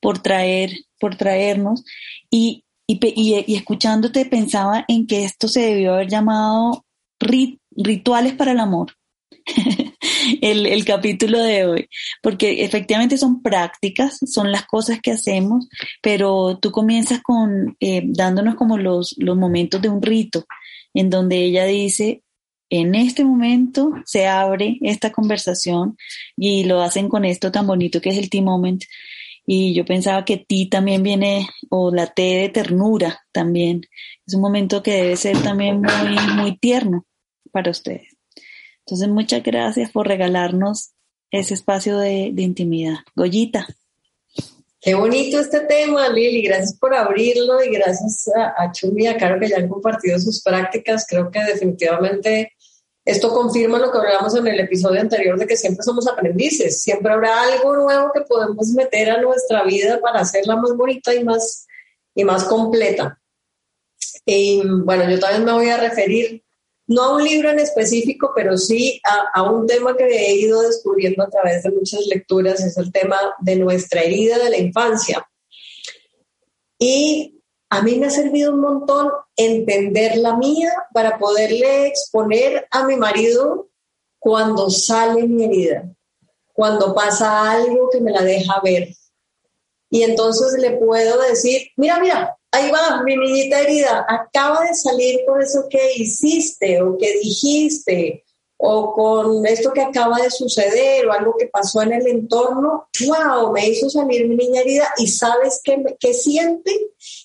por, 0.00 0.22
traer, 0.22 0.70
por 0.98 1.16
traernos. 1.16 1.84
Y, 2.30 2.64
y, 2.86 2.98
y, 3.46 3.54
escuchándote 3.54 4.24
pensaba 4.24 4.86
en 4.88 5.06
que 5.06 5.24
esto 5.24 5.46
se 5.46 5.60
debió 5.60 5.92
haber 5.92 6.08
llamado 6.08 6.86
rituales 7.20 8.32
para 8.32 8.52
el 8.52 8.60
amor. 8.60 8.94
el, 10.42 10.66
el, 10.66 10.84
capítulo 10.84 11.38
de 11.40 11.66
hoy, 11.66 11.88
porque 12.22 12.64
efectivamente 12.64 13.18
son 13.18 13.42
prácticas, 13.42 14.18
son 14.26 14.52
las 14.52 14.66
cosas 14.66 15.00
que 15.00 15.12
hacemos, 15.12 15.68
pero 16.02 16.58
tú 16.60 16.70
comienzas 16.70 17.20
con 17.22 17.76
eh, 17.80 18.02
dándonos 18.04 18.54
como 18.54 18.78
los, 18.78 19.14
los 19.18 19.36
momentos 19.36 19.80
de 19.82 19.88
un 19.88 20.02
rito, 20.02 20.44
en 20.94 21.10
donde 21.10 21.36
ella 21.44 21.64
dice, 21.64 22.22
en 22.70 22.94
este 22.94 23.24
momento 23.24 23.92
se 24.04 24.26
abre 24.26 24.78
esta 24.82 25.10
conversación 25.10 25.96
y 26.36 26.64
lo 26.64 26.82
hacen 26.82 27.08
con 27.08 27.24
esto 27.24 27.50
tan 27.50 27.66
bonito 27.66 28.00
que 28.00 28.10
es 28.10 28.18
el 28.18 28.30
T-Moment. 28.30 28.84
Y 29.50 29.72
yo 29.72 29.86
pensaba 29.86 30.26
que 30.26 30.36
ti 30.36 30.68
también 30.68 31.02
viene, 31.02 31.48
o 31.70 31.90
la 31.90 32.08
T 32.08 32.20
de 32.20 32.50
ternura 32.50 33.20
también. 33.32 33.80
Es 34.26 34.34
un 34.34 34.42
momento 34.42 34.82
que 34.82 34.90
debe 34.90 35.16
ser 35.16 35.42
también 35.42 35.80
muy, 35.80 36.18
muy 36.36 36.58
tierno 36.58 37.06
para 37.50 37.70
ustedes. 37.70 38.17
Entonces, 38.88 39.08
muchas 39.08 39.42
gracias 39.42 39.90
por 39.90 40.08
regalarnos 40.08 40.92
ese 41.30 41.52
espacio 41.52 41.98
de, 41.98 42.32
intimidad. 42.38 42.94
Goyita. 43.14 43.66
Qué 44.80 44.94
bonito 44.94 45.38
este 45.38 45.60
tema, 45.60 46.08
Lili. 46.08 46.40
Gracias 46.40 46.74
por 46.78 46.94
abrirlo 46.94 47.62
y 47.62 47.68
gracias 47.68 48.30
a, 48.34 48.54
a 48.56 48.72
Chumi 48.72 49.04
y 49.04 49.06
a 49.08 49.18
Caro 49.18 49.38
que 49.38 49.50
ya 49.50 49.58
han 49.58 49.68
compartido 49.68 50.18
sus 50.18 50.42
prácticas. 50.42 51.04
Creo 51.06 51.30
que 51.30 51.38
definitivamente 51.44 52.52
esto 53.04 53.28
confirma 53.28 53.78
lo 53.78 53.92
que 53.92 53.98
hablamos 53.98 54.34
en 54.34 54.46
el 54.46 54.58
episodio 54.58 55.02
anterior 55.02 55.38
de 55.38 55.46
que 55.46 55.58
siempre 55.58 55.82
somos 55.82 56.08
aprendices. 56.08 56.80
Siempre 56.80 57.12
habrá 57.12 57.42
algo 57.42 57.76
nuevo 57.76 58.10
que 58.14 58.22
podemos 58.22 58.68
meter 58.68 59.10
a 59.10 59.20
nuestra 59.20 59.64
vida 59.64 60.00
para 60.00 60.20
hacerla 60.20 60.56
más 60.56 60.74
bonita 60.74 61.14
y 61.14 61.22
más, 61.24 61.66
y 62.14 62.24
más 62.24 62.44
completa. 62.44 63.20
Y 64.24 64.62
bueno, 64.66 65.10
yo 65.10 65.18
también 65.18 65.44
me 65.44 65.52
voy 65.52 65.68
a 65.68 65.76
referir 65.76 66.42
no 66.88 67.02
a 67.02 67.16
un 67.16 67.24
libro 67.24 67.50
en 67.50 67.58
específico, 67.58 68.32
pero 68.34 68.56
sí 68.56 69.00
a, 69.34 69.42
un 69.42 69.66
tema 69.66 69.94
que 69.94 70.06
he 70.06 70.34
ido 70.36 70.62
descubriendo 70.62 71.22
a 71.22 71.28
través 71.28 71.62
de 71.62 71.70
muchas 71.70 72.06
lecturas, 72.06 72.60
es 72.60 72.78
el 72.78 72.90
tema 72.90 73.18
de 73.40 73.56
nuestra 73.56 74.00
herida 74.00 74.38
de 74.38 74.50
la 74.50 74.56
infancia. 74.56 75.28
Y 76.78 77.42
a 77.68 77.82
mí 77.82 77.96
me 77.96 78.06
ha 78.06 78.10
servido 78.10 78.54
un 78.54 78.60
montón 78.60 79.10
entender 79.36 80.16
la 80.16 80.36
mía 80.36 80.72
para 80.94 81.18
poderle 81.18 81.88
exponer 81.88 82.66
a 82.70 82.84
mi 82.84 82.96
marido 82.96 83.68
cuando 84.18 84.70
sale 84.70 85.26
mi 85.26 85.44
herida, 85.44 85.94
cuando 86.54 86.94
pasa 86.94 87.50
algo 87.50 87.90
que 87.90 88.00
me 88.00 88.12
la 88.12 88.22
deja 88.22 88.60
ver. 88.62 88.88
Y 89.90 90.04
entonces 90.04 90.58
le 90.58 90.78
puedo 90.78 91.20
decir, 91.20 91.68
mira, 91.76 92.00
mira, 92.00 92.37
ahí 92.52 92.70
va, 92.70 93.02
mi 93.02 93.16
niñita 93.16 93.60
herida, 93.60 94.06
acaba 94.08 94.62
de 94.64 94.74
salir 94.74 95.20
con 95.26 95.40
eso 95.40 95.66
que 95.68 95.94
hiciste 95.96 96.80
o 96.82 96.96
que 96.96 97.18
dijiste 97.18 98.24
o 98.60 98.92
con 98.92 99.46
esto 99.46 99.72
que 99.72 99.82
acaba 99.82 100.18
de 100.18 100.30
suceder 100.30 101.06
o 101.06 101.12
algo 101.12 101.36
que 101.38 101.46
pasó 101.46 101.80
en 101.82 101.92
el 101.92 102.06
entorno, 102.08 102.88
wow, 103.06 103.52
me 103.52 103.68
hizo 103.68 103.88
salir 103.88 104.26
mi 104.28 104.34
niña 104.34 104.62
herida 104.62 104.92
y 104.98 105.06
sabes 105.06 105.60
qué, 105.62 106.12
siente 106.12 106.72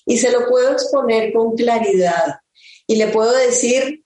y 0.06 0.16
se 0.16 0.30
lo 0.30 0.48
puedo 0.48 0.72
exponer 0.72 1.32
con 1.32 1.56
claridad. 1.56 2.38
Y 2.86 2.96
le 2.96 3.08
puedo 3.08 3.32
decir, 3.32 4.04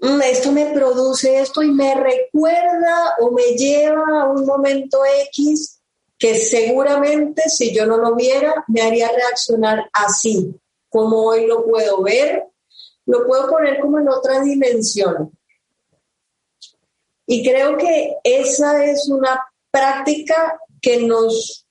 mm, 0.00 0.22
esto 0.22 0.52
me 0.52 0.66
produce 0.66 1.40
esto 1.40 1.62
y 1.62 1.72
me 1.72 1.94
recuerda 1.96 3.16
o 3.20 3.32
me 3.32 3.56
lleva 3.56 4.22
a 4.22 4.26
un 4.26 4.46
momento 4.46 5.00
X 5.32 5.77
que 6.18 6.34
seguramente 6.34 7.48
si 7.48 7.72
yo 7.72 7.86
no 7.86 7.96
lo 7.96 8.14
viera 8.14 8.64
me 8.66 8.82
haría 8.82 9.10
reaccionar 9.10 9.88
así, 9.92 10.54
como 10.88 11.22
hoy 11.22 11.46
lo 11.46 11.64
puedo 11.64 12.02
ver, 12.02 12.44
lo 13.06 13.26
puedo 13.26 13.48
poner 13.48 13.80
como 13.80 13.98
en 14.00 14.08
otra 14.08 14.40
dimensión. 14.40 15.30
Y 17.26 17.48
creo 17.48 17.76
que 17.76 18.16
esa 18.24 18.84
es 18.84 19.08
una 19.08 19.40
práctica 19.70 20.58
que 20.80 21.02
nos 21.02 21.66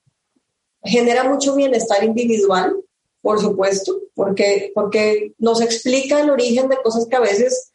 genera 0.84 1.24
mucho 1.24 1.56
bienestar 1.56 2.04
individual, 2.04 2.76
por 3.22 3.42
supuesto, 3.42 4.00
porque, 4.16 4.72
porque 4.74 5.34
nos 5.40 5.62
explica 5.62 6.22
el 6.22 6.30
origen 6.30 6.70
de 6.70 6.82
cosas 6.82 7.08
que 7.10 7.16
a 7.16 7.22
veces 7.22 7.74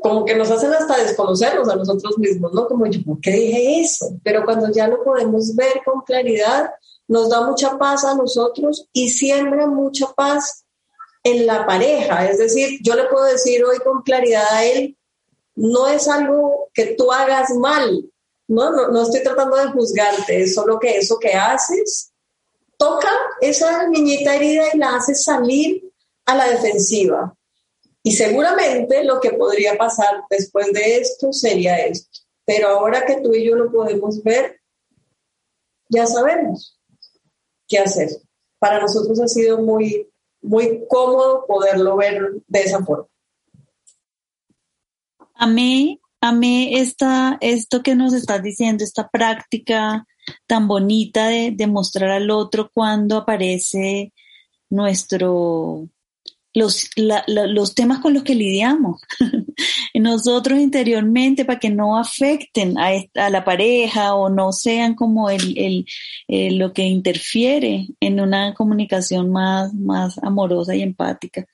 como 0.00 0.24
que 0.24 0.34
nos 0.34 0.50
hacen 0.50 0.72
hasta 0.72 0.98
desconocernos 0.98 1.68
a 1.68 1.76
nosotros 1.76 2.18
mismos, 2.18 2.52
¿no? 2.52 2.66
Como 2.66 2.86
yo, 2.86 3.02
¿por 3.04 3.20
qué 3.20 3.32
dije 3.32 3.80
eso? 3.80 4.18
Pero 4.22 4.44
cuando 4.44 4.70
ya 4.70 4.86
lo 4.86 5.02
podemos 5.02 5.54
ver 5.56 5.80
con 5.84 6.02
claridad, 6.02 6.70
nos 7.08 7.28
da 7.30 7.46
mucha 7.46 7.76
paz 7.78 8.04
a 8.04 8.14
nosotros 8.14 8.86
y 8.92 9.08
siembra 9.08 9.66
mucha 9.66 10.06
paz 10.14 10.64
en 11.24 11.46
la 11.46 11.66
pareja. 11.66 12.28
Es 12.28 12.38
decir, 12.38 12.78
yo 12.82 12.94
le 12.94 13.04
puedo 13.04 13.24
decir 13.24 13.64
hoy 13.64 13.78
con 13.78 14.02
claridad 14.02 14.46
a 14.52 14.64
él, 14.64 14.96
no 15.56 15.88
es 15.88 16.06
algo 16.06 16.68
que 16.72 16.94
tú 16.96 17.10
hagas 17.10 17.50
mal, 17.50 18.04
no, 18.46 18.70
no, 18.70 18.88
no 18.88 19.02
estoy 19.02 19.22
tratando 19.22 19.56
de 19.56 19.68
juzgarte, 19.68 20.42
es 20.42 20.54
solo 20.54 20.78
que 20.78 20.96
eso 20.98 21.18
que 21.18 21.32
haces 21.32 22.12
toca 22.78 23.10
esa 23.40 23.88
niñita 23.88 24.36
herida 24.36 24.66
y 24.72 24.78
la 24.78 24.96
hace 24.96 25.14
salir 25.14 25.82
a 26.24 26.36
la 26.36 26.48
defensiva. 26.48 27.34
Y 28.02 28.12
seguramente 28.12 29.04
lo 29.04 29.20
que 29.20 29.30
podría 29.32 29.76
pasar 29.76 30.22
después 30.30 30.72
de 30.72 30.98
esto 30.98 31.32
sería 31.32 31.78
esto. 31.78 32.20
Pero 32.44 32.68
ahora 32.68 33.04
que 33.04 33.20
tú 33.20 33.34
y 33.34 33.44
yo 33.44 33.56
lo 33.56 33.70
podemos 33.70 34.22
ver, 34.22 34.60
ya 35.90 36.06
sabemos 36.06 36.78
qué 37.66 37.78
hacer. 37.78 38.08
Para 38.58 38.80
nosotros 38.80 39.20
ha 39.20 39.28
sido 39.28 39.60
muy, 39.62 40.08
muy 40.40 40.86
cómodo 40.88 41.44
poderlo 41.46 41.96
ver 41.96 42.36
de 42.46 42.60
esa 42.60 42.84
forma. 42.84 43.08
Amé, 45.34 46.00
amé 46.20 46.80
esta, 46.80 47.38
esto 47.40 47.82
que 47.82 47.94
nos 47.94 48.12
estás 48.12 48.42
diciendo, 48.42 48.82
esta 48.82 49.08
práctica 49.08 50.06
tan 50.46 50.68
bonita 50.68 51.28
de, 51.28 51.52
de 51.52 51.66
mostrar 51.66 52.10
al 52.10 52.30
otro 52.30 52.70
cuando 52.72 53.18
aparece 53.18 54.12
nuestro 54.70 55.88
los, 56.58 56.90
los 56.96 57.74
temas 57.74 58.00
con 58.00 58.14
los 58.14 58.22
que 58.22 58.34
lidiamos 58.34 59.00
nosotros 59.94 60.58
interiormente 60.58 61.44
para 61.44 61.58
que 61.58 61.70
no 61.70 61.98
afecten 61.98 62.78
a, 62.78 62.90
a, 63.14 63.30
la 63.30 63.44
pareja 63.44 64.14
o 64.14 64.28
no 64.28 64.52
sean 64.52 64.94
como 64.94 65.30
el, 65.30 65.86
el, 66.28 66.58
lo 66.58 66.72
que 66.72 66.84
interfiere 66.84 67.88
en 68.00 68.20
una 68.20 68.54
comunicación 68.54 69.30
más, 69.30 69.72
más 69.74 70.18
amorosa 70.22 70.74
y 70.74 70.82
empática. 70.82 71.46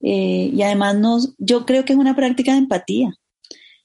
Eh, 0.00 0.50
y 0.52 0.62
además 0.62 1.34
yo 1.38 1.66
creo 1.66 1.84
que 1.84 1.92
es 1.92 1.98
una 1.98 2.14
práctica 2.14 2.52
de 2.52 2.58
empatía 2.58 3.14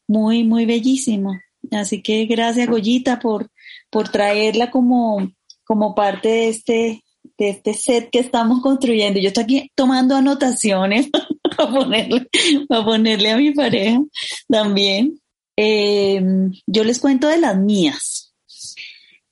muy, 0.07 0.43
muy 0.43 0.65
bellísima. 0.65 1.41
Así 1.71 2.01
que 2.01 2.25
gracias 2.25 2.69
Goyita 2.69 3.19
por, 3.19 3.49
por 3.89 4.09
traerla 4.09 4.69
como, 4.69 5.31
como 5.63 5.95
parte 5.95 6.29
de 6.29 6.49
este, 6.49 7.03
de 7.37 7.49
este 7.49 7.73
set 7.73 8.09
que 8.11 8.19
estamos 8.19 8.61
construyendo. 8.61 9.19
Yo 9.19 9.27
estoy 9.27 9.43
aquí 9.43 9.71
tomando 9.75 10.15
anotaciones 10.15 11.09
para 11.57 11.71
ponerle, 11.71 12.27
para 12.67 12.85
ponerle 12.85 13.31
a 13.31 13.37
mi 13.37 13.51
pareja 13.51 13.99
también. 14.47 15.19
Em, 15.55 16.51
yo 16.65 16.83
les 16.83 16.99
cuento 16.99 17.27
de 17.27 17.39
las 17.39 17.57
mías. 17.57 18.33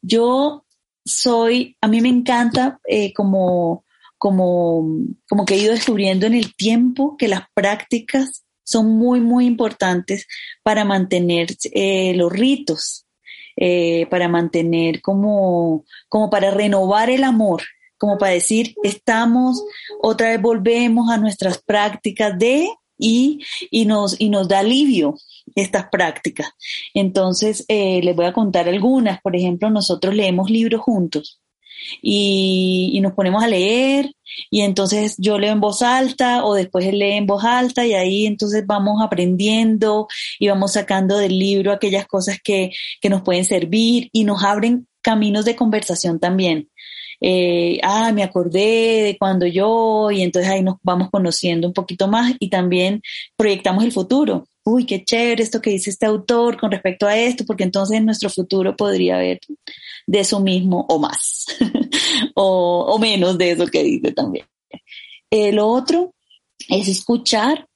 Yo 0.02 0.66
soy, 1.06 1.78
a 1.82 1.88
mí 1.88 2.02
me 2.02 2.10
encanta 2.10 2.80
eh, 2.88 3.14
como, 3.14 3.86
como, 4.18 4.86
como 5.30 5.46
que 5.46 5.56
he 5.56 5.60
ido 5.60 5.74
descubriendo 5.74 6.26
en 6.26 6.36
el 6.36 6.56
tiempo 6.56 7.16
que 7.18 7.28
las 7.28 7.44
prácticas 7.54 8.44
son 8.64 8.92
muy, 8.98 9.20
muy 9.20 9.46
importantes 9.46 10.28
para 10.64 10.86
mantener 10.86 11.48
eh, 11.74 12.14
los 12.16 12.32
ritos, 12.32 13.06
eh, 13.58 14.08
para 14.10 14.28
mantener 14.28 15.02
como, 15.02 15.84
como 16.08 16.30
para 16.30 16.52
renovar 16.52 17.10
el 17.10 17.24
amor 17.24 17.64
como 18.02 18.18
para 18.18 18.32
decir, 18.32 18.74
estamos, 18.82 19.64
otra 20.02 20.30
vez 20.30 20.42
volvemos 20.42 21.12
a 21.12 21.20
nuestras 21.20 21.62
prácticas 21.62 22.36
de 22.36 22.68
y, 22.98 23.42
y, 23.70 23.86
nos, 23.86 24.20
y 24.20 24.30
nos 24.30 24.48
da 24.48 24.60
alivio 24.60 25.14
estas 25.54 25.86
prácticas. 25.92 26.50
Entonces, 26.96 27.64
eh, 27.68 28.02
les 28.02 28.16
voy 28.16 28.26
a 28.26 28.34
contar 28.34 28.68
algunas. 28.68 29.22
Por 29.22 29.36
ejemplo, 29.36 29.70
nosotros 29.70 30.16
leemos 30.16 30.50
libros 30.50 30.82
juntos. 30.82 31.40
y, 32.02 33.00
nos 33.04 33.14
ponemos 33.14 33.44
a 33.44 33.48
leer 33.48 34.12
y 34.50 34.62
entonces 34.62 35.16
yo 35.18 35.38
leo 35.40 35.52
en 35.52 35.60
voz 35.60 35.82
alta 35.82 36.46
o 36.46 36.54
después 36.54 36.86
él 36.86 37.00
lee 37.00 37.14
en 37.14 37.26
voz 37.26 37.44
alta 37.44 37.86
y 37.86 37.94
ahí 37.94 38.26
entonces 38.28 38.64
vamos 38.66 39.02
aprendiendo 39.02 40.08
y 40.40 40.48
vamos 40.48 40.74
sacando 40.74 41.18
del 41.18 41.38
libro 41.40 41.72
aquellas 41.72 42.08
cosas 42.08 42.38
que, 42.44 42.72
que 43.02 43.10
nos 43.10 43.24
pueden 43.24 43.46
servir 43.46 44.10
y 44.14 44.24
nos 44.24 44.44
abren 44.44 44.88
caminos 45.02 45.46
de 45.46 45.56
conversación 45.56 46.20
también. 46.20 46.70
Eh, 47.24 47.80
ah, 47.84 48.12
me 48.12 48.24
acordé 48.24 49.04
de 49.04 49.18
cuando 49.20 49.46
yo, 49.46 50.10
y 50.10 50.24
entonces 50.24 50.52
ahí 50.52 50.64
nos 50.64 50.78
vamos 50.82 51.10
conociendo 51.12 51.68
un 51.68 51.74
poquito 51.74 52.08
más 52.08 52.34
y 52.40 52.50
también 52.50 53.02
proyectamos 53.38 53.84
el 53.84 53.92
futuro. 53.92 54.48
Uy, 54.64 54.86
qué 54.86 55.04
chévere 55.04 55.44
esto 55.44 55.62
que 55.62 55.70
dice 55.70 55.92
este 55.92 56.08
autor 56.08 56.60
con 56.60 56.72
respecto 56.72 57.06
a 57.08 57.16
esto, 57.18 57.46
porque 57.46 57.64
entonces 57.64 58.02
nuestro 58.02 58.30
futuro 58.30 58.76
podría 58.76 59.16
haber 59.18 59.40
de 60.08 60.20
eso 60.20 60.40
mismo 60.40 60.86
o 60.90 61.00
más, 61.00 61.46
o, 62.36 62.98
menos 63.00 63.38
de 63.38 63.52
eso 63.52 63.68
que 63.68 63.84
dice 63.84 64.12
también. 64.12 64.46
Eh, 65.30 65.52
lo 65.52 65.68
otro 65.68 66.16
es 66.70 66.88
escuchar 66.88 67.68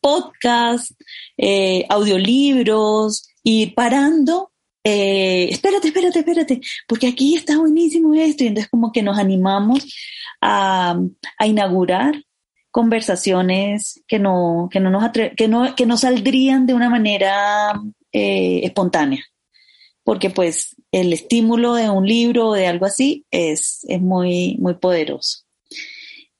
podcasts, 0.00 0.94
eh, 1.38 1.86
audiolibros, 1.88 3.28
ir 3.42 3.74
parando 3.74 4.51
eh, 4.84 5.48
espérate, 5.50 5.88
espérate, 5.88 6.18
espérate, 6.18 6.60
porque 6.88 7.06
aquí 7.08 7.36
está 7.36 7.58
buenísimo 7.58 8.14
esto. 8.14 8.44
Y 8.44 8.48
entonces 8.48 8.70
como 8.70 8.92
que 8.92 9.02
nos 9.02 9.18
animamos 9.18 9.86
a, 10.40 10.98
inaugurar 11.46 12.22
conversaciones 12.70 14.02
que 14.08 14.18
no, 14.18 14.68
que 14.70 14.80
no 14.80 14.90
nos 14.90 15.10
que 15.36 15.48
no, 15.48 15.74
que 15.74 15.86
no 15.86 15.96
saldrían 15.96 16.66
de 16.66 16.74
una 16.74 16.90
manera 16.90 17.80
eh, 18.12 18.60
espontánea. 18.64 19.24
Porque 20.04 20.30
pues 20.30 20.74
el 20.90 21.12
estímulo 21.12 21.74
de 21.74 21.88
un 21.88 22.06
libro 22.06 22.48
o 22.48 22.54
de 22.54 22.66
algo 22.66 22.86
así 22.86 23.24
es, 23.30 23.80
es 23.88 24.00
muy, 24.00 24.56
muy 24.58 24.74
poderoso. 24.74 25.44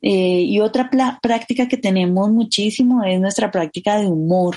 Eh, 0.03 0.43
y 0.43 0.59
otra 0.59 0.91
práctica 1.23 1.69
que 1.69 1.77
tenemos 1.77 2.29
muchísimo 2.31 3.05
es 3.05 3.21
nuestra 3.21 3.53
práctica 3.53 3.99
de 3.99 4.07
humor. 4.09 4.57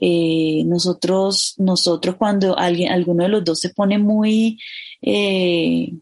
Eh, 0.00 0.62
nosotros, 0.66 1.54
nosotros 1.58 2.16
cuando 2.16 2.56
alguien, 2.58 2.92
alguno 2.92 3.24
de 3.24 3.30
los 3.30 3.44
dos 3.44 3.60
se 3.60 3.70
pone 3.70 3.98
muy, 3.98 4.58
eh, 5.02 5.92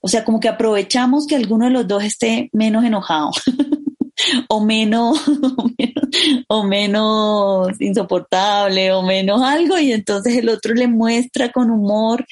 o 0.00 0.08
sea, 0.08 0.24
como 0.24 0.40
que 0.40 0.48
aprovechamos 0.48 1.26
que 1.26 1.36
alguno 1.36 1.66
de 1.66 1.72
los 1.72 1.86
dos 1.86 2.04
esté 2.04 2.50
menos 2.52 2.84
enojado. 2.84 3.30
o 4.48 4.64
menos, 4.64 5.20
o 6.48 6.64
menos, 6.64 7.80
insoportable, 7.80 8.92
o 8.92 9.02
menos 9.02 9.42
algo, 9.42 9.78
y 9.78 9.92
entonces 9.92 10.36
el 10.36 10.48
otro 10.48 10.74
le 10.74 10.88
muestra 10.88 11.52
con 11.52 11.70
humor 11.70 12.26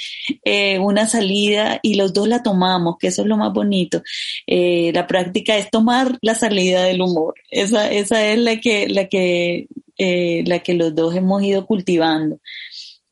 eh, 0.44 0.80
una 0.80 1.06
salida 1.06 1.78
y 1.82 1.94
los 1.94 2.12
dos 2.12 2.26
la 2.26 2.42
tomamos, 2.42 2.96
que 2.98 3.08
eso 3.08 3.22
es 3.22 3.28
lo 3.28 3.36
más 3.36 3.52
bonito. 3.52 4.02
la 4.46 5.06
práctica 5.06 5.56
es 5.56 5.70
tomar 5.70 6.18
la 6.22 6.34
salida 6.34 6.82
del 6.82 7.02
humor. 7.02 7.34
Esa, 7.50 7.90
esa 7.90 8.26
es 8.26 8.38
la 8.38 8.56
que, 8.58 8.88
la 8.88 9.06
que 9.06 9.68
eh, 9.98 10.44
la 10.46 10.60
que 10.60 10.74
los 10.74 10.94
dos 10.94 11.14
hemos 11.14 11.42
ido 11.42 11.66
cultivando. 11.66 12.40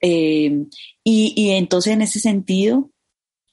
Eh, 0.00 0.67
y, 1.03 1.50
entonces 1.50 1.95
en 1.95 2.03
ese 2.03 2.21
sentido 2.21 2.91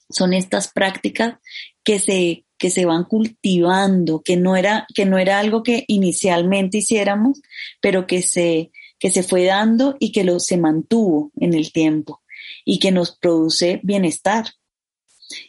son 0.10 0.34
estas 0.34 0.72
prácticas 0.72 1.36
que 1.84 2.00
se, 2.00 2.46
que 2.58 2.70
se 2.70 2.86
van 2.86 3.06
cultivando, 3.06 4.22
que 4.22 4.36
no, 4.36 4.58
era, 4.58 4.86
que 4.94 5.06
no 5.06 5.18
era 5.18 5.40
algo 5.40 5.64
que 5.64 5.86
inicialmente 5.88 6.80
hiciéramos, 6.80 7.42
pero 7.80 8.06
que 8.06 8.22
se, 8.22 8.72
que 9.00 9.10
se 9.10 9.24
fue 9.24 9.46
dando 9.46 9.96
y 10.00 10.12
que 10.12 10.24
lo, 10.24 10.40
se 10.40 10.58
mantuvo 10.58 11.32
en 11.40 11.54
el 11.54 11.72
tiempo 11.72 12.22
y 12.66 12.80
que 12.80 12.92
nos 12.92 13.18
produce 13.18 13.80
bienestar. 13.84 14.46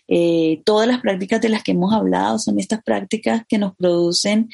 Eh, 0.06 0.62
todas 0.64 0.86
las 0.86 1.00
prácticas 1.00 1.40
de 1.40 1.48
las 1.48 1.62
que 1.62 1.72
hemos 1.72 1.92
hablado 1.92 2.38
son 2.38 2.58
estas 2.58 2.82
prácticas 2.82 3.42
que 3.48 3.58
nos 3.58 3.74
producen 3.74 4.48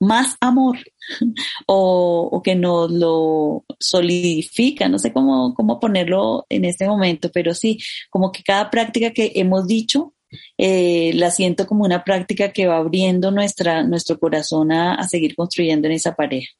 más 0.00 0.36
amor 0.40 0.78
o, 1.66 2.40
que 2.42 2.54
nos 2.54 2.90
lo 2.90 3.64
solidifica, 3.78 4.88
no 4.88 4.98
sé 4.98 5.12
cómo, 5.12 5.54
cómo 5.54 5.78
ponerlo 5.78 6.46
en 6.48 6.64
este 6.64 6.86
momento, 6.86 7.30
pero 7.32 7.54
sí, 7.54 7.78
como 8.08 8.32
que 8.32 8.42
cada 8.42 8.70
práctica 8.70 9.12
que 9.12 9.32
hemos 9.36 9.66
dicho, 9.66 10.14
eh, 10.56 11.12
la 11.14 11.30
siento 11.30 11.66
como 11.66 11.84
una 11.84 12.04
práctica 12.04 12.52
que 12.52 12.66
va 12.66 12.78
abriendo 12.78 13.30
nuestra, 13.30 13.82
nuestro 13.82 14.18
corazón 14.18 14.72
a, 14.72 15.06
seguir 15.08 15.34
construyendo 15.34 15.88
en 15.88 15.94
esa 15.94 16.14
pareja. 16.14 16.52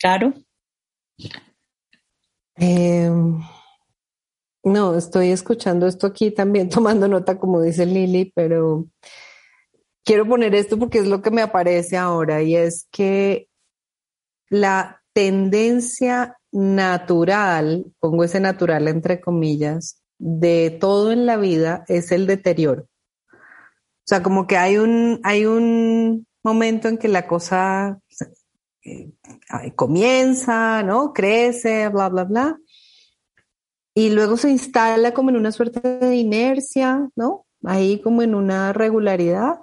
Caro. 0.00 0.34
Em, 2.56 3.40
no, 4.64 4.96
estoy 4.96 5.30
escuchando 5.30 5.86
esto 5.86 6.06
aquí 6.06 6.30
también, 6.30 6.68
tomando 6.70 7.08
nota, 7.08 7.38
como 7.38 7.60
dice 7.60 7.86
Lili, 7.86 8.32
pero 8.34 8.86
quiero 10.08 10.26
poner 10.26 10.54
esto 10.54 10.78
porque 10.78 11.00
es 11.00 11.06
lo 11.06 11.20
que 11.20 11.30
me 11.30 11.42
aparece 11.42 11.98
ahora 11.98 12.42
y 12.42 12.56
es 12.56 12.88
que 12.90 13.46
la 14.48 15.02
tendencia 15.12 16.38
natural, 16.50 17.84
pongo 18.00 18.24
ese 18.24 18.40
natural 18.40 18.88
entre 18.88 19.20
comillas, 19.20 20.02
de 20.16 20.74
todo 20.80 21.12
en 21.12 21.26
la 21.26 21.36
vida 21.36 21.84
es 21.88 22.10
el 22.10 22.26
deterioro. 22.26 22.84
O 22.84 24.06
sea, 24.06 24.22
como 24.22 24.46
que 24.46 24.56
hay 24.56 24.78
un, 24.78 25.20
hay 25.24 25.44
un 25.44 26.26
momento 26.42 26.88
en 26.88 26.96
que 26.96 27.08
la 27.08 27.26
cosa 27.26 28.00
eh, 28.82 29.12
comienza, 29.76 30.82
¿no? 30.84 31.12
Crece, 31.12 31.86
bla, 31.90 32.08
bla, 32.08 32.24
bla. 32.24 32.58
Y 33.94 34.08
luego 34.08 34.38
se 34.38 34.48
instala 34.48 35.12
como 35.12 35.28
en 35.28 35.36
una 35.36 35.52
suerte 35.52 35.80
de 35.82 36.16
inercia, 36.16 37.10
¿no? 37.14 37.44
Ahí 37.62 38.00
como 38.00 38.22
en 38.22 38.34
una 38.34 38.72
regularidad. 38.72 39.58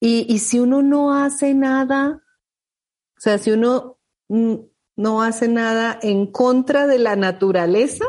Y, 0.00 0.38
si 0.40 0.58
uno 0.58 0.82
no 0.82 1.14
hace 1.14 1.54
nada, 1.54 2.22
o 3.16 3.20
sea, 3.20 3.38
si 3.38 3.50
uno 3.50 3.98
no 4.28 5.22
hace 5.22 5.48
nada 5.48 5.98
en 6.02 6.30
contra 6.30 6.86
de 6.86 6.98
la 6.98 7.16
naturaleza, 7.16 8.04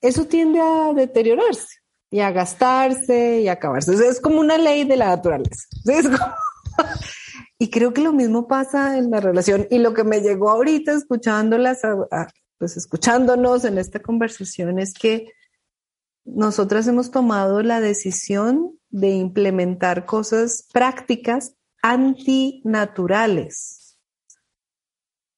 eso 0.00 0.26
tiende 0.26 0.60
a 0.60 0.92
deteriorarse 0.94 1.78
y 2.10 2.20
a 2.20 2.30
gastarse 2.30 3.40
y 3.40 3.48
a 3.48 3.52
acabarse. 3.52 3.92
es 3.92 4.20
como 4.20 4.40
una 4.40 4.58
ley 4.58 4.84
de 4.84 4.96
la 4.96 5.08
naturaleza. 5.08 5.66
y 7.58 7.70
creo 7.70 7.92
que 7.92 8.00
lo 8.00 8.12
mismo 8.12 8.48
pasa 8.48 8.98
en 8.98 9.10
la 9.10 9.20
relación. 9.20 9.66
Y 9.70 9.78
lo 9.78 9.94
que 9.94 10.04
me 10.04 10.20
llegó 10.20 10.50
ahorita 10.50 10.92
escuchándolas, 10.92 11.82
pues 12.58 12.76
escuchándonos 12.76 13.64
en 13.64 13.78
esta 13.78 14.00
conversación 14.00 14.78
es 14.78 14.94
que 14.94 15.28
nosotras 16.24 16.86
hemos 16.86 17.10
tomado 17.10 17.62
la 17.62 17.80
decisión 17.80 18.78
de 18.92 19.10
implementar 19.10 20.06
cosas 20.06 20.68
prácticas 20.72 21.56
antinaturales. 21.82 23.98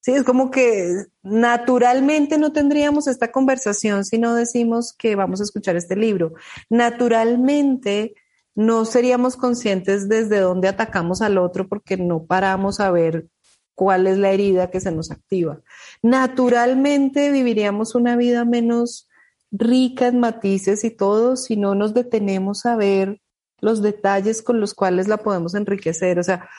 Sí, 0.01 0.11
es 0.11 0.23
como 0.23 0.51
que 0.51 1.05
naturalmente 1.23 2.37
no 2.37 2.53
tendríamos 2.53 3.07
esta 3.07 3.31
conversación 3.31 4.05
si 4.05 4.19
no 4.19 4.35
decimos 4.35 4.93
que 4.93 5.15
vamos 5.15 5.41
a 5.41 5.45
escuchar 5.45 5.75
este 5.75 5.95
libro. 5.95 6.33
Naturalmente 6.69 8.13
no 8.53 8.85
seríamos 8.85 9.35
conscientes 9.35 10.07
desde 10.07 10.41
dónde 10.41 10.67
atacamos 10.67 11.23
al 11.23 11.39
otro 11.39 11.67
porque 11.67 11.97
no 11.97 12.25
paramos 12.25 12.79
a 12.79 12.91
ver 12.91 13.25
cuál 13.73 14.05
es 14.05 14.19
la 14.19 14.29
herida 14.29 14.69
que 14.69 14.79
se 14.79 14.91
nos 14.91 15.09
activa. 15.09 15.61
Naturalmente 16.03 17.31
viviríamos 17.31 17.95
una 17.95 18.15
vida 18.15 18.45
menos 18.45 19.09
rica 19.49 20.05
en 20.07 20.19
matices 20.19 20.83
y 20.83 20.91
todo 20.91 21.35
si 21.35 21.57
no 21.57 21.73
nos 21.73 21.95
detenemos 21.95 22.67
a 22.67 22.75
ver 22.75 23.23
los 23.59 23.81
detalles 23.81 24.41
con 24.41 24.59
los 24.59 24.73
cuales 24.73 25.07
la 25.07 25.17
podemos 25.17 25.55
enriquecer. 25.55 26.19
O 26.19 26.23
sea, 26.23 26.49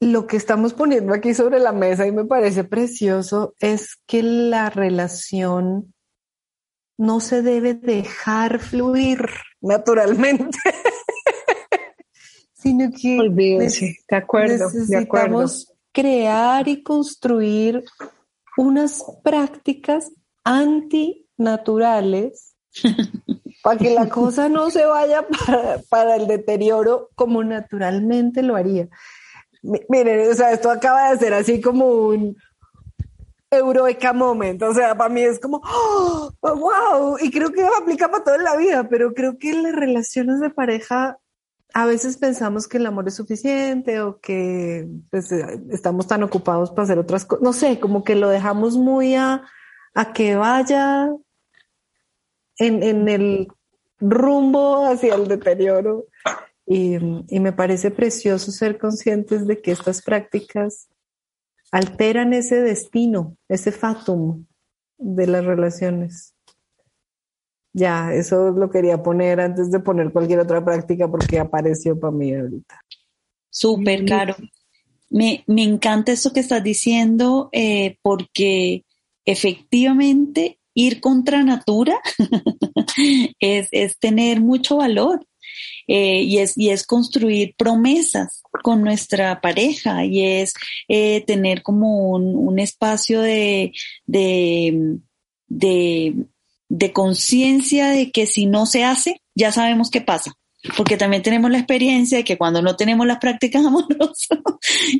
lo 0.00 0.26
que 0.26 0.36
estamos 0.36 0.74
poniendo 0.74 1.14
aquí 1.14 1.34
sobre 1.34 1.58
la 1.58 1.72
mesa 1.72 2.06
y 2.06 2.12
me 2.12 2.24
parece 2.24 2.64
precioso 2.64 3.54
es 3.58 3.98
que 4.06 4.22
la 4.22 4.70
relación 4.70 5.94
no 6.96 7.18
se 7.20 7.42
debe 7.42 7.74
dejar 7.74 8.60
fluir 8.60 9.28
naturalmente, 9.60 10.58
sino 12.52 12.90
que 12.90 13.18
de 14.08 14.16
acuerdo, 14.16 14.70
necesitamos 14.70 15.70
crear 15.92 16.66
y 16.68 16.82
construir 16.82 17.84
unas 18.56 19.04
prácticas 19.22 20.10
antinaturales 20.44 22.54
para 23.64 23.78
que 23.78 23.94
la 23.94 24.08
cosa 24.10 24.50
no 24.50 24.70
se 24.70 24.84
vaya 24.84 25.26
para, 25.88 26.16
el 26.16 26.28
deterioro 26.28 27.08
como 27.14 27.42
naturalmente 27.42 28.42
lo 28.42 28.56
haría. 28.56 28.88
Miren, 29.88 30.30
o 30.30 30.34
sea, 30.34 30.52
esto 30.52 30.70
acaba 30.70 31.10
de 31.10 31.18
ser 31.18 31.32
así 31.32 31.62
como 31.62 31.86
un 31.86 32.36
eureka 33.50 34.12
moment, 34.12 34.62
o 34.62 34.74
sea, 34.74 34.94
para 34.94 35.08
mí 35.08 35.22
es 35.22 35.40
como, 35.40 35.62
oh, 35.64 36.30
wow, 36.42 37.16
y 37.20 37.30
creo 37.30 37.52
que 37.52 37.64
aplica 37.64 38.10
para 38.10 38.24
toda 38.24 38.38
la 38.38 38.56
vida, 38.56 38.88
pero 38.90 39.14
creo 39.14 39.38
que 39.38 39.50
en 39.50 39.62
las 39.62 39.72
relaciones 39.72 40.40
de 40.40 40.50
pareja 40.50 41.18
a 41.72 41.86
veces 41.86 42.18
pensamos 42.18 42.68
que 42.68 42.76
el 42.78 42.86
amor 42.86 43.08
es 43.08 43.14
suficiente 43.14 44.00
o 44.00 44.18
que 44.20 44.86
pues, 45.10 45.32
estamos 45.70 46.06
tan 46.06 46.24
ocupados 46.24 46.70
para 46.70 46.82
hacer 46.82 46.98
otras 46.98 47.24
cosas, 47.24 47.42
no 47.42 47.52
sé, 47.52 47.78
como 47.80 48.04
que 48.04 48.16
lo 48.16 48.28
dejamos 48.28 48.76
muy 48.76 49.14
a, 49.14 49.42
a 49.94 50.12
que 50.12 50.34
vaya 50.34 51.08
en, 52.58 53.08
el 53.08 53.48
rumbo 54.10 54.86
hacia 54.86 55.14
el 55.14 55.28
deterioro. 55.28 56.06
Y, 56.66 56.96
y, 57.28 57.40
me 57.40 57.52
parece 57.52 57.90
precioso 57.90 58.50
ser 58.50 58.78
conscientes 58.78 59.46
de 59.46 59.60
que 59.60 59.70
estas 59.70 60.00
prácticas 60.00 60.88
alteran 61.70 62.32
ese 62.32 62.62
destino, 62.62 63.36
ese 63.48 63.70
fatum 63.70 64.46
de 64.96 65.26
las 65.26 65.44
relaciones. 65.44 66.34
Ya, 67.74 68.14
eso 68.14 68.52
lo 68.52 68.70
quería 68.70 69.02
poner 69.02 69.40
antes 69.40 69.70
de 69.72 69.80
poner 69.80 70.12
cualquier 70.12 70.38
otra 70.38 70.64
práctica 70.64 71.10
porque 71.10 71.40
apareció 71.40 71.98
para 71.98 72.12
mí 72.12 72.32
ahorita. 72.32 72.80
Súper, 73.50 74.04
claro. 74.04 74.36
Me, 75.10 75.44
me, 75.46 75.64
encanta 75.64 76.12
eso 76.12 76.32
que 76.32 76.40
estás 76.40 76.62
diciendo 76.62 77.48
eh, 77.52 77.98
porque 78.02 78.84
efectivamente 79.24 80.58
ir 80.74 81.00
contra 81.00 81.42
natura 81.42 82.00
es, 83.40 83.68
es, 83.70 83.98
tener 83.98 84.40
mucho 84.40 84.76
valor 84.76 85.26
eh, 85.86 86.22
y, 86.22 86.38
es, 86.38 86.56
y 86.56 86.70
es 86.70 86.86
construir 86.86 87.54
promesas 87.56 88.42
con 88.62 88.82
nuestra 88.82 89.40
pareja 89.40 90.04
y 90.04 90.24
es 90.24 90.54
eh, 90.88 91.22
tener 91.26 91.62
como 91.62 92.10
un, 92.10 92.34
un 92.36 92.58
espacio 92.58 93.20
de, 93.20 93.72
de, 94.06 94.98
de, 95.46 96.14
de 96.68 96.92
conciencia 96.92 97.90
de 97.90 98.10
que 98.10 98.26
si 98.26 98.46
no 98.46 98.66
se 98.66 98.84
hace, 98.84 99.20
ya 99.34 99.52
sabemos 99.52 99.90
qué 99.90 100.00
pasa 100.00 100.34
porque 100.76 100.96
también 100.96 101.22
tenemos 101.22 101.50
la 101.50 101.58
experiencia 101.58 102.18
de 102.18 102.24
que 102.24 102.38
cuando 102.38 102.62
no 102.62 102.76
tenemos 102.76 103.06
las 103.06 103.18
prácticas 103.18 103.64
amorosas, 103.66 104.38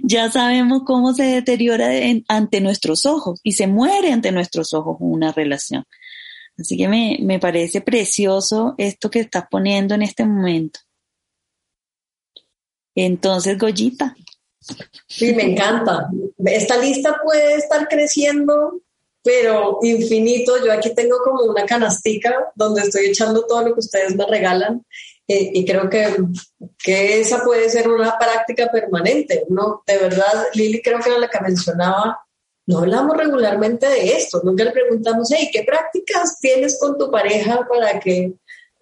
ya 0.02 0.30
sabemos 0.30 0.82
cómo 0.84 1.14
se 1.14 1.24
deteriora 1.24 1.90
ante 2.28 2.60
nuestros 2.60 3.06
ojos 3.06 3.40
y 3.42 3.52
se 3.52 3.66
muere 3.66 4.12
ante 4.12 4.32
nuestros 4.32 4.74
ojos 4.74 4.96
una 5.00 5.32
relación. 5.32 5.84
Así 6.58 6.76
que 6.76 6.86
me, 6.86 7.18
me 7.20 7.40
parece 7.40 7.80
precioso 7.80 8.74
esto 8.78 9.10
que 9.10 9.20
estás 9.20 9.44
poniendo 9.50 9.94
en 9.94 10.02
este 10.02 10.24
momento. 10.24 10.80
Entonces, 12.94 13.58
Goyita. 13.58 14.14
Sí, 15.08 15.34
me 15.34 15.42
encanta. 15.52 16.08
Esta 16.44 16.78
lista 16.78 17.20
puede 17.24 17.56
estar 17.56 17.88
creciendo, 17.88 18.80
pero 19.22 19.80
infinito. 19.82 20.64
Yo 20.64 20.72
aquí 20.72 20.94
tengo 20.94 21.16
como 21.24 21.42
una 21.42 21.66
canastica 21.66 22.32
donde 22.54 22.82
estoy 22.82 23.06
echando 23.06 23.44
todo 23.46 23.62
lo 23.66 23.74
que 23.74 23.80
ustedes 23.80 24.14
me 24.14 24.24
regalan 24.26 24.84
eh, 25.26 25.50
y 25.54 25.64
creo 25.64 25.88
que, 25.88 26.06
que, 26.78 27.20
esa 27.20 27.42
puede 27.42 27.68
ser 27.70 27.88
una 27.88 28.18
práctica 28.18 28.70
permanente. 28.70 29.44
¿no? 29.48 29.82
De 29.86 29.98
verdad, 29.98 30.46
Lili 30.54 30.82
creo 30.82 31.00
que 31.00 31.08
era 31.08 31.18
la 31.18 31.28
que 31.28 31.40
mencionaba, 31.40 32.20
no 32.66 32.78
hablamos 32.78 33.16
regularmente 33.16 33.86
de 33.86 34.16
esto, 34.16 34.40
nunca 34.42 34.64
le 34.64 34.70
preguntamos, 34.70 35.28
hey, 35.30 35.50
¿qué 35.52 35.64
prácticas 35.64 36.38
tienes 36.40 36.78
con 36.78 36.96
tu 36.96 37.10
pareja 37.10 37.66
para 37.68 38.00
que 38.00 38.32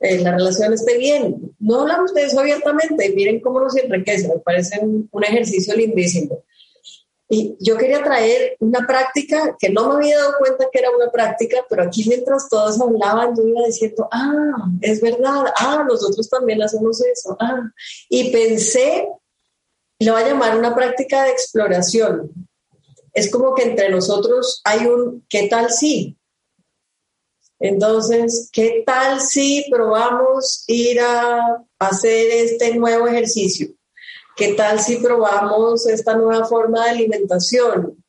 eh, 0.01 0.19
la 0.21 0.33
relación 0.33 0.73
esté 0.73 0.99
bien? 0.99 1.55
No 1.59 1.81
hablamos 1.81 2.15
de 2.15 2.25
eso 2.25 2.39
abiertamente 2.39 3.13
miren 3.15 3.41
cómo 3.41 3.61
nos 3.61 3.77
enriquece, 3.77 4.29
me 4.29 4.39
parece 4.39 4.79
un, 4.81 5.09
un 5.11 5.25
ejercicio 5.25 5.75
lindísimo. 5.75 6.45
Y 7.29 7.57
yo 7.61 7.77
quería 7.79 8.03
traer 8.03 8.57
una 8.61 8.87
práctica 8.87 9.57
que 9.59 9.71
no 9.71 9.89
me 9.89 9.95
había 9.95 10.19
dado 10.19 10.35
cuenta 10.39 10.69
que 10.71 10.79
era 10.79 10.91
una 10.91 11.11
práctica, 11.11 11.65
pero 11.69 11.85
aquí 11.85 12.05
mientras 12.07 12.49
todos 12.49 12.81
hablaban, 12.81 13.35
yo 13.35 13.43
iba 13.47 13.65
diciendo, 13.65 14.07
ah, 14.11 14.69
es 14.83 15.01
verdad, 15.01 15.45
ah, 15.59 15.85
nosotros 15.89 16.29
también 16.29 16.63
hacemos 16.63 17.03
eso, 17.05 17.37
ah. 17.41 17.63
Y 18.11 18.31
pensé, 18.31 19.09
lo 20.01 20.13
voy 20.13 20.23
a 20.23 20.29
llamar 20.29 20.59
una 20.59 20.75
práctica 20.75 21.25
de 21.25 21.31
exploración. 21.31 22.31
Es 23.15 23.31
como 23.31 23.55
que 23.55 23.63
entre 23.63 23.89
nosotros 23.91 24.61
hay 24.65 24.87
un, 24.87 25.25
¿qué 25.29 25.49
tal 25.49 25.71
si? 25.71 26.19
Entonces, 27.59 28.49
¿qué 28.53 28.83
tal 28.85 29.21
si 29.21 29.65
probamos 29.71 30.65
ir 30.67 30.99
a 31.01 31.65
hacer 31.79 32.31
este 32.31 32.75
nuevo 32.75 33.07
ejercicio? 33.07 33.69
¿Qué 34.43 34.55
tal 34.55 34.81
si 34.81 34.97
probamos 34.97 35.87
esta 35.87 36.17
nueva 36.17 36.45
forma 36.45 36.83
de 36.83 36.91
alimentación? 36.91 38.05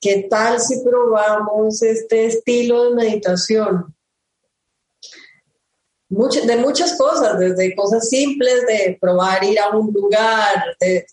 ¿Qué 0.00 0.26
tal 0.30 0.58
si 0.60 0.80
probamos 0.80 1.82
este 1.82 2.24
estilo 2.24 2.84
de 2.84 2.94
meditación? 2.94 3.94
de 6.08 6.56
muchas 6.56 6.96
cosas, 6.96 7.38
desde 7.38 7.76
cosas 7.76 8.08
simples, 8.08 8.64
de 8.66 8.96
probar 8.98 9.44
ir 9.44 9.60
a 9.60 9.76
un 9.76 9.92
lugar, 9.92 10.74
de 10.80 11.04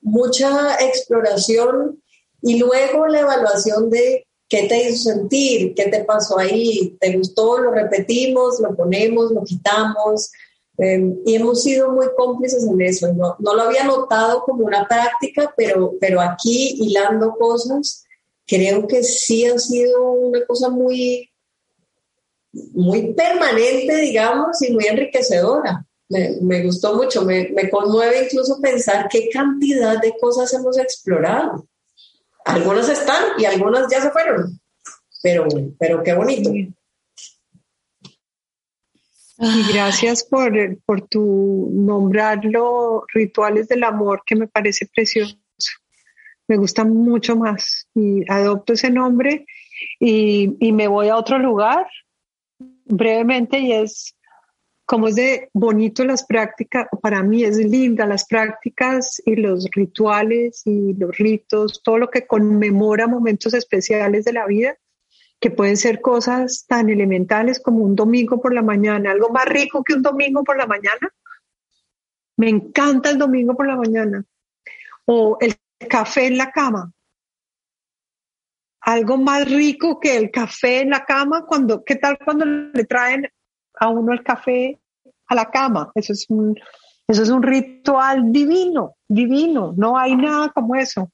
mucha 0.00 0.76
exploración 0.76 2.00
y 2.40 2.56
luego 2.56 3.08
la 3.08 3.22
evaluación 3.22 3.90
de 3.90 4.28
qué 4.48 4.68
te 4.68 4.90
hizo 4.90 5.10
sentir, 5.10 5.74
qué 5.74 5.88
te 5.88 6.04
pasó 6.04 6.38
ahí, 6.38 6.96
te 7.00 7.16
gustó, 7.16 7.58
lo 7.58 7.72
repetimos, 7.72 8.60
lo 8.60 8.76
ponemos, 8.76 9.32
lo 9.32 9.42
quitamos, 9.42 10.30
Em, 10.78 11.18
y 11.26 11.34
hemos 11.34 11.64
sido 11.64 11.90
muy 11.90 12.06
cómplices 12.16 12.64
en 12.64 12.80
eso. 12.80 13.12
No, 13.12 13.34
no, 13.40 13.54
lo 13.54 13.62
había 13.62 13.82
notado 13.84 14.42
como 14.44 14.64
una 14.64 14.86
práctica, 14.86 15.52
pero, 15.56 15.94
pero 16.00 16.20
aquí 16.20 16.76
hilando 16.78 17.32
cosas, 17.32 18.04
creo 18.46 18.86
que 18.86 19.02
sí 19.02 19.44
ha 19.44 19.58
sido 19.58 20.12
una 20.12 20.46
cosa 20.46 20.68
muy, 20.68 21.28
muy 22.52 23.12
permanente, 23.12 23.96
digamos, 23.96 24.62
y 24.62 24.72
muy 24.72 24.86
enriquecedora. 24.86 25.84
Me, 26.08 26.62
gustó 26.62 26.94
mucho, 26.94 27.22
me, 27.22 27.50
me, 27.50 27.68
conmueve 27.68 28.24
incluso 28.24 28.58
pensar 28.62 29.08
qué 29.10 29.28
cantidad 29.28 30.00
de 30.00 30.14
cosas 30.18 30.54
hemos 30.54 30.78
explorado. 30.78 31.66
Algunas 32.46 32.88
están 32.88 33.24
y 33.36 33.44
algunas 33.44 33.90
ya 33.90 34.00
se 34.00 34.10
fueron, 34.10 34.58
pero, 35.22 35.46
pero 35.78 36.02
qué 36.02 36.14
bonito. 36.14 36.50
Y 39.40 39.72
gracias 39.72 40.24
por, 40.24 40.52
por 40.84 41.06
tu 41.06 41.70
nombrarlo 41.72 43.04
rituales 43.12 43.68
del 43.68 43.84
amor, 43.84 44.22
que 44.26 44.34
me 44.34 44.48
parece 44.48 44.86
precioso. 44.92 45.36
Me 46.48 46.56
gusta 46.56 46.84
mucho 46.84 47.36
más. 47.36 47.88
Y 47.94 48.28
adopto 48.30 48.72
ese 48.72 48.90
nombre 48.90 49.46
y, 50.00 50.56
y 50.58 50.72
me 50.72 50.88
voy 50.88 51.08
a 51.08 51.16
otro 51.16 51.38
lugar 51.38 51.86
brevemente 52.84 53.58
y 53.58 53.72
es 53.72 54.16
como 54.88 55.08
es 55.08 55.16
de 55.16 55.50
bonito 55.52 56.02
las 56.02 56.24
prácticas, 56.24 56.86
para 57.02 57.22
mí 57.22 57.44
es 57.44 57.58
linda 57.58 58.06
las 58.06 58.26
prácticas 58.26 59.20
y 59.26 59.36
los 59.36 59.68
rituales 59.70 60.62
y 60.64 60.94
los 60.94 61.14
ritos, 61.18 61.82
todo 61.82 61.98
lo 61.98 62.08
que 62.08 62.26
conmemora 62.26 63.06
momentos 63.06 63.52
especiales 63.52 64.24
de 64.24 64.32
la 64.32 64.46
vida 64.46 64.78
que 65.40 65.50
pueden 65.50 65.76
ser 65.76 66.00
cosas 66.00 66.64
tan 66.66 66.90
elementales 66.90 67.60
como 67.60 67.84
un 67.84 67.94
domingo 67.94 68.40
por 68.40 68.52
la 68.52 68.62
mañana, 68.62 69.12
algo 69.12 69.28
más 69.30 69.46
rico 69.46 69.84
que 69.84 69.94
un 69.94 70.02
domingo 70.02 70.42
por 70.42 70.56
la 70.56 70.66
mañana. 70.66 71.12
Me 72.36 72.48
encanta 72.48 73.10
el 73.10 73.18
domingo 73.18 73.54
por 73.54 73.66
la 73.66 73.76
mañana. 73.76 74.24
O 75.06 75.38
el 75.40 75.56
café 75.88 76.26
en 76.26 76.38
la 76.38 76.50
cama. 76.50 76.92
Algo 78.80 79.16
más 79.16 79.48
rico 79.48 80.00
que 80.00 80.16
el 80.16 80.30
café 80.30 80.80
en 80.80 80.90
la 80.90 81.04
cama, 81.04 81.44
cuando, 81.46 81.84
¿qué 81.84 81.96
tal 81.96 82.18
cuando 82.24 82.44
le 82.44 82.84
traen 82.84 83.28
a 83.74 83.88
uno 83.88 84.12
el 84.12 84.22
café 84.22 84.80
a 85.26 85.34
la 85.34 85.50
cama? 85.50 85.90
Eso 85.94 86.12
es 86.12 86.26
un, 86.28 86.56
eso 87.06 87.22
es 87.22 87.28
un 87.28 87.42
ritual 87.42 88.32
divino, 88.32 88.96
divino. 89.06 89.74
No 89.76 89.98
hay 89.98 90.16
nada 90.16 90.50
como 90.50 90.74
eso. 90.74 91.12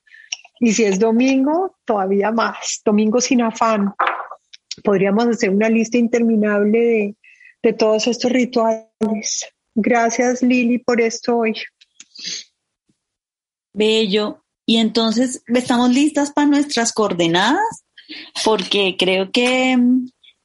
Y 0.60 0.72
si 0.72 0.84
es 0.84 0.98
domingo, 0.98 1.76
todavía 1.84 2.30
más. 2.30 2.80
Domingo 2.84 3.20
sin 3.20 3.42
afán 3.42 3.94
podríamos 4.82 5.26
hacer 5.26 5.50
una 5.50 5.68
lista 5.68 5.98
interminable 5.98 6.78
de, 6.78 7.16
de 7.62 7.72
todos 7.72 8.06
estos 8.06 8.32
rituales. 8.32 9.46
Gracias 9.74 10.42
Lili 10.42 10.78
por 10.78 11.00
esto 11.00 11.38
hoy. 11.38 11.54
Bello. 13.72 14.40
Y 14.66 14.78
entonces, 14.78 15.42
¿estamos 15.46 15.90
listas 15.90 16.32
para 16.32 16.46
nuestras 16.46 16.92
coordenadas? 16.92 17.84
Porque 18.44 18.96
creo 18.98 19.30
que, 19.30 19.76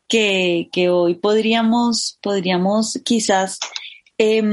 que, 0.09 0.67
que 0.71 0.89
hoy 0.89 1.15
podríamos, 1.15 2.19
podríamos 2.21 2.99
quizás 3.05 3.59
eh, 4.17 4.43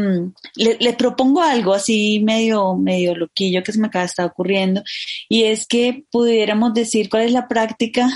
les 0.54 0.94
propongo 0.96 1.42
algo 1.42 1.74
así 1.74 2.20
medio, 2.20 2.76
medio 2.76 3.16
loquillo 3.16 3.64
que 3.64 3.72
se 3.72 3.80
me 3.80 3.88
acaba 3.88 4.04
de 4.04 4.10
estar 4.10 4.26
ocurriendo, 4.26 4.82
y 5.28 5.42
es 5.44 5.66
que 5.66 6.04
pudiéramos 6.12 6.72
decir 6.72 7.08
cuál 7.08 7.24
es 7.24 7.32
la 7.32 7.48
práctica 7.48 8.08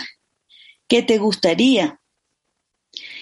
¿Qué 0.90 1.04
te 1.04 1.18
gustaría? 1.18 2.00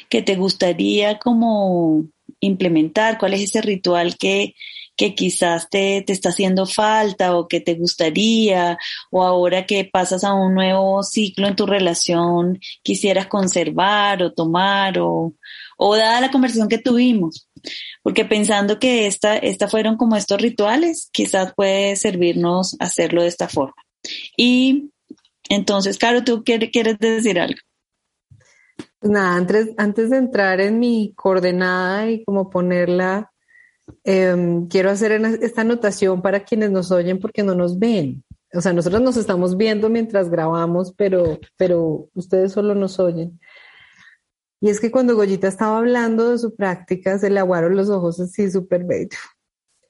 ¿Qué 0.09 0.23
te 0.23 0.37
gustaría 0.37 1.19
como 1.19 2.07
implementar? 2.41 3.19
¿Cuál 3.19 3.35
es 3.35 3.43
ese 3.43 3.61
ritual 3.61 4.17
que, 4.17 4.55
que 4.97 5.15
quizás 5.15 5.69
te, 5.69 6.01
te, 6.01 6.15
está 6.15 6.31
haciendo 6.31 6.65
falta 6.65 7.37
o 7.37 7.47
que 7.47 7.61
te 7.61 7.75
gustaría 7.75 8.79
o 9.11 9.23
ahora 9.23 9.67
que 9.67 9.85
pasas 9.85 10.25
a 10.25 10.33
un 10.33 10.55
nuevo 10.55 11.03
ciclo 11.03 11.47
en 11.47 11.57
tu 11.57 11.67
relación 11.67 12.59
quisieras 12.83 13.27
conservar 13.27 14.23
o 14.23 14.33
tomar 14.33 14.99
o, 14.99 15.35
o 15.77 15.97
dada 15.97 16.23
la 16.23 16.31
conversación 16.31 16.71
que 16.71 16.79
tuvimos? 16.79 17.51
Porque 18.03 18.25
pensando 18.25 18.79
que 18.79 19.07
esta, 19.07 19.37
esta 19.37 19.69
fueron 19.69 19.99
como 19.99 20.17
estos 20.17 20.41
rituales, 20.41 21.11
quizás 21.13 21.53
puede 21.55 21.97
servirnos 21.97 22.77
hacerlo 22.81 23.21
de 23.21 23.29
esta 23.29 23.47
forma. 23.47 23.77
Y 24.39 24.91
entonces, 25.49 25.99
Caro, 25.99 26.25
¿tú 26.25 26.45
quieres 26.45 26.99
decir 26.99 27.41
algo? 27.41 27.59
Nada, 29.01 29.37
antes, 29.77 30.11
de 30.11 30.17
entrar 30.17 30.61
en 30.61 30.81
mi 30.81 31.13
coordenada 31.15 32.11
y 32.11 32.25
como 32.25 32.51
ponerla, 32.51 33.31
em, 34.03 34.67
quiero 34.67 34.91
hacer 34.91 35.13
esta 35.13 35.61
anotación 35.61 36.21
para 36.21 36.41
quienes 36.41 36.71
nos 36.71 36.91
oyen 36.91 37.21
porque 37.21 37.45
no 37.45 37.55
nos 37.55 37.79
ven. 37.79 38.25
O 38.53 38.61
sea, 38.61 38.73
nosotros 38.73 39.01
nos 39.03 39.17
estamos 39.17 39.57
viendo 39.57 39.89
mientras 39.89 40.31
grabamos, 40.31 40.93
pero, 40.97 41.39
pero 41.57 42.09
ustedes 42.15 42.53
solo 42.53 42.75
nos 42.75 42.99
oyen. 42.99 43.39
Y 44.61 44.71
es 44.71 44.81
que 44.81 44.91
cuando 44.91 45.15
Goyita 45.15 45.47
estaba 45.47 45.79
hablando 45.79 46.31
de 46.31 46.39
su 46.39 46.57
práctica, 46.57 47.19
se 47.19 47.31
le 47.31 47.39
aguaron 47.39 47.77
los 47.77 47.91
ojos 47.91 48.19
así 48.19 48.51
súper 48.51 48.85
bello. 48.85 49.17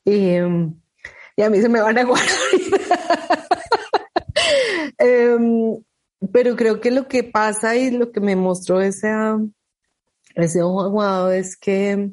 Y, 0.04 0.30
em, 0.30 0.74
y, 1.36 1.42
a 1.42 1.50
mí 1.50 1.60
se 1.60 1.68
me 1.68 1.80
van 1.80 1.96
a 1.96 2.02
aguar. 2.02 2.20
um, 5.00 5.82
pero 6.32 6.56
creo 6.56 6.80
que 6.80 6.90
lo 6.90 7.08
que 7.08 7.24
pasa 7.24 7.76
y 7.76 7.90
lo 7.90 8.10
que 8.12 8.20
me 8.20 8.36
mostró 8.36 8.80
ese, 8.80 9.08
ese 10.34 10.62
ojo 10.62 10.82
aguado 10.82 11.32
es 11.32 11.56
que 11.56 12.10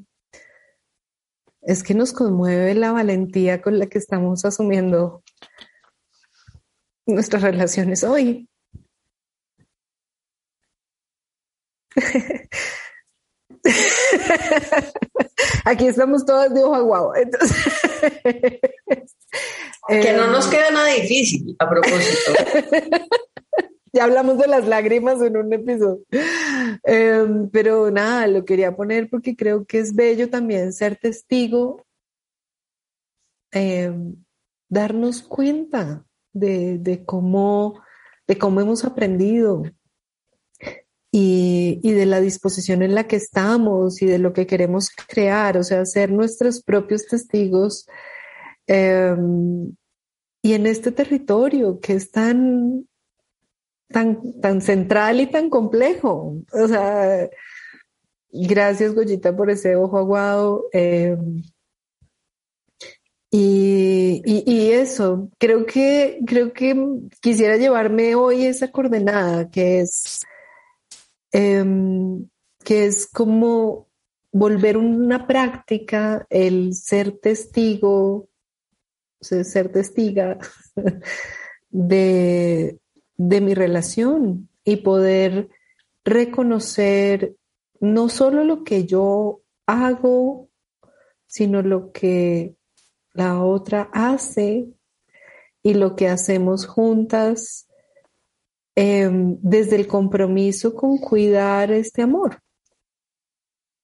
es 1.66 1.84
que 1.84 1.96
nos 1.96 2.14
conmueve 2.14 2.76
la 2.76 2.92
valentía 2.92 3.62
con 3.62 3.80
la 3.80 3.88
que 3.88 3.98
estamos 3.98 4.46
asumiendo 4.46 5.24
nuestras 7.08 7.42
relaciones 7.42 8.04
hoy. 8.04 8.48
Aquí 15.66 15.88
estamos 15.88 16.24
todas 16.26 16.54
de 16.54 16.64
ojo 16.64 16.76
aguado. 16.76 17.14
que 19.88 20.14
no 20.14 20.28
nos 20.28 20.48
queda 20.48 20.72
nada 20.72 20.88
difícil 20.94 21.56
a 21.60 21.70
propósito. 21.70 22.34
ya 23.94 24.04
hablamos 24.04 24.38
de 24.38 24.48
las 24.48 24.68
lágrimas 24.68 25.22
en 25.22 25.38
un 25.38 25.54
episodio. 25.54 26.04
Em, 26.84 27.50
pero 27.50 27.90
nada, 27.92 28.28
lo 28.28 28.44
quería 28.44 28.76
poner 28.76 29.10
porque 29.10 29.36
creo 29.36 29.66
que 29.66 29.80
es 29.80 29.96
bello 29.96 30.30
también 30.30 30.74
ser 30.74 30.98
testigo, 30.98 31.86
em, 33.52 34.16
darnos 34.70 35.22
cuenta 35.22 36.06
de, 36.34 37.04
cómo, 37.06 37.82
de 38.28 38.38
cómo 38.38 38.60
hemos 38.60 38.84
aprendido 38.84 39.64
y, 41.10 41.80
de 41.94 42.06
la 42.06 42.20
disposición 42.20 42.82
en 42.82 42.94
la 42.94 43.08
que 43.08 43.16
estamos 43.16 44.02
y 44.02 44.06
de 44.06 44.20
lo 44.20 44.34
que 44.34 44.46
queremos 44.46 44.90
crear, 44.90 45.58
o 45.58 45.64
sea, 45.64 45.86
ser 45.86 46.12
nuestros 46.12 46.62
propios 46.62 47.06
testigos. 47.08 47.88
Em, 48.68 49.76
y 50.42 50.54
en 50.54 50.66
este 50.68 50.92
territorio 50.92 51.80
que 51.80 51.94
es 51.94 52.12
tan 52.12 52.88
tan, 53.90 54.40
tan 54.42 54.62
central 54.62 55.22
y 55.22 55.28
tan 55.28 55.50
complejo. 55.50 56.38
O 56.52 56.68
sea, 56.68 57.30
gracias 58.32 58.94
Goyita 58.94 59.36
por 59.36 59.50
ese 59.50 59.76
ojo 59.76 59.98
aguado. 59.98 60.66
Eh, 60.74 61.18
y, 63.32 64.22
y, 64.26 64.72
eso, 64.72 65.30
creo 65.38 65.66
que, 65.66 66.20
creo 66.26 66.54
que 66.54 66.74
quisiera 67.22 67.58
llevarme 67.58 68.16
hoy 68.16 68.46
esa 68.46 68.72
coordenada 68.72 69.50
que 69.50 69.82
es, 69.82 70.22
em, 71.34 72.30
que 72.64 72.86
es 72.86 73.08
como 73.08 73.90
volver 74.32 74.78
una 74.78 75.28
práctica 75.28 76.26
el 76.30 76.74
ser 76.76 77.18
testigo, 77.20 78.30
ser 79.26 79.72
testiga 79.72 80.38
de, 81.70 82.80
de 83.18 83.42
mi 83.42 83.54
relación 83.54 84.50
y 84.64 84.78
poder 84.78 85.50
reconocer 86.04 87.36
no 87.80 88.10
solo 88.10 88.44
lo 88.44 88.64
que 88.64 88.86
yo 88.86 89.42
hago, 89.66 90.50
sino 91.28 91.62
lo 91.62 91.92
que 91.92 92.56
la 93.14 93.44
otra 93.44 93.90
hace 93.94 94.68
y 95.64 95.74
lo 95.74 95.96
que 95.96 96.08
hacemos 96.08 96.68
juntas 96.68 97.68
em, 98.76 99.38
desde 99.42 99.78
el 99.78 99.88
compromiso 99.88 100.76
con 100.76 100.98
cuidar 100.98 101.72
este 101.72 102.02
amor. 102.02 102.42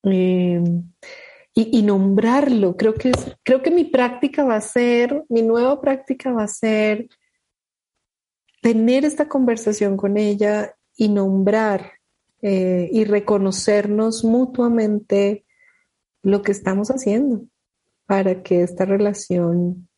Em, 0.04 0.92
y, 1.54 1.82
nombrarlo, 1.82 2.78
creo 2.78 2.94
que, 2.94 3.12
creo 3.44 3.62
que 3.62 3.72
mi 3.72 3.84
práctica 3.84 4.46
va 4.46 4.56
a 4.56 4.62
ser, 4.62 5.26
mi 5.28 5.42
nueva 5.42 5.82
práctica 5.82 6.32
va 6.32 6.44
a 6.44 6.48
ser 6.48 7.10
tener 8.62 9.04
esta 9.04 9.28
conversación 9.28 9.98
con 9.98 10.18
ella 10.18 10.76
y 10.96 11.10
nombrar 11.10 11.94
eh, 12.42 12.90
y 12.92 13.04
reconocernos 13.04 14.24
mutuamente 14.24 15.46
lo 16.22 16.42
que 16.42 16.54
estamos 16.54 16.90
haciendo 16.90 17.44
para 18.06 18.44
que 18.44 18.62
esta 18.62 18.86
relación 18.86 19.90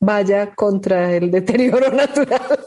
vaya 0.00 0.54
contra 0.54 1.14
el 1.14 1.30
deterioro 1.36 1.92
natural. 1.92 2.40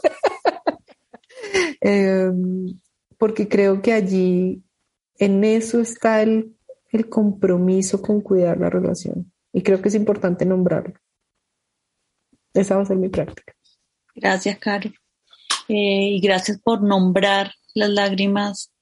Em, 1.82 2.78
porque 3.16 3.48
creo 3.48 3.80
que 3.80 3.94
allí, 3.94 4.62
en 5.16 5.42
eso 5.44 5.80
está 5.80 6.20
el, 6.20 6.54
el 6.92 7.08
compromiso 7.08 8.02
con 8.02 8.20
cuidar 8.20 8.58
la 8.58 8.70
relación. 8.70 9.32
Y 9.52 9.62
creo 9.62 9.80
que 9.80 9.88
es 9.88 9.94
importante 9.94 10.44
nombrarlo. 10.44 10.94
Esa 12.52 12.76
va 12.76 12.82
a 12.82 12.86
ser 12.86 12.96
mi 12.96 13.08
práctica. 13.08 13.52
Gracias, 14.14 14.58
Caro. 14.58 14.90
Eh, 15.68 16.10
y 16.16 16.20
gracias 16.20 16.60
por 16.60 16.82
nombrar 16.82 17.52
las 17.74 17.90
lágrimas 17.90 18.72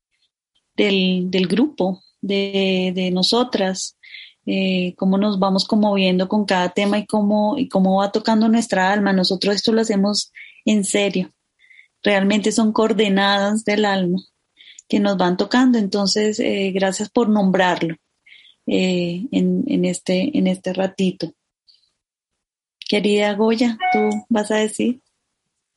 del, 0.75 1.29
grupo, 1.49 2.03
de, 2.21 3.11
nosotras, 3.13 3.99
eh, 4.47 4.95
cómo 4.97 5.19
nos 5.19 5.39
vamos 5.39 5.67
conmoviendo 5.67 6.29
con 6.29 6.47
cada 6.47 6.71
tema 6.71 6.99
y 6.99 7.07
cómo, 7.07 7.59
y 7.59 7.69
cómo 7.69 7.99
va 7.99 8.11
tocando 8.11 8.49
nuestra 8.49 8.91
alma. 8.91 9.13
Nosotros 9.13 9.57
esto 9.57 9.73
lo 9.73 9.83
hacemos 9.83 10.33
en 10.65 10.85
serio. 10.85 11.31
Realmente 12.03 12.53
son 12.53 12.73
coordenadas 12.73 13.65
del 13.65 13.85
alma 13.85 14.19
que 14.89 15.01
nos 15.01 15.17
van 15.17 15.37
tocando. 15.37 15.79
Entonces, 15.79 16.41
eh, 16.41 16.73
gracias 16.75 17.11
por 17.11 17.29
nombrarlo 17.29 17.97
en, 18.67 19.65
en, 19.67 19.85
este, 19.85 20.37
en 20.37 20.47
este 20.47 20.73
ratito. 20.73 21.33
Querida 22.89 23.35
Goya, 23.35 23.79
¿tú 23.93 24.11
vas 24.29 24.51
a 24.51 24.57
decir? 24.57 25.01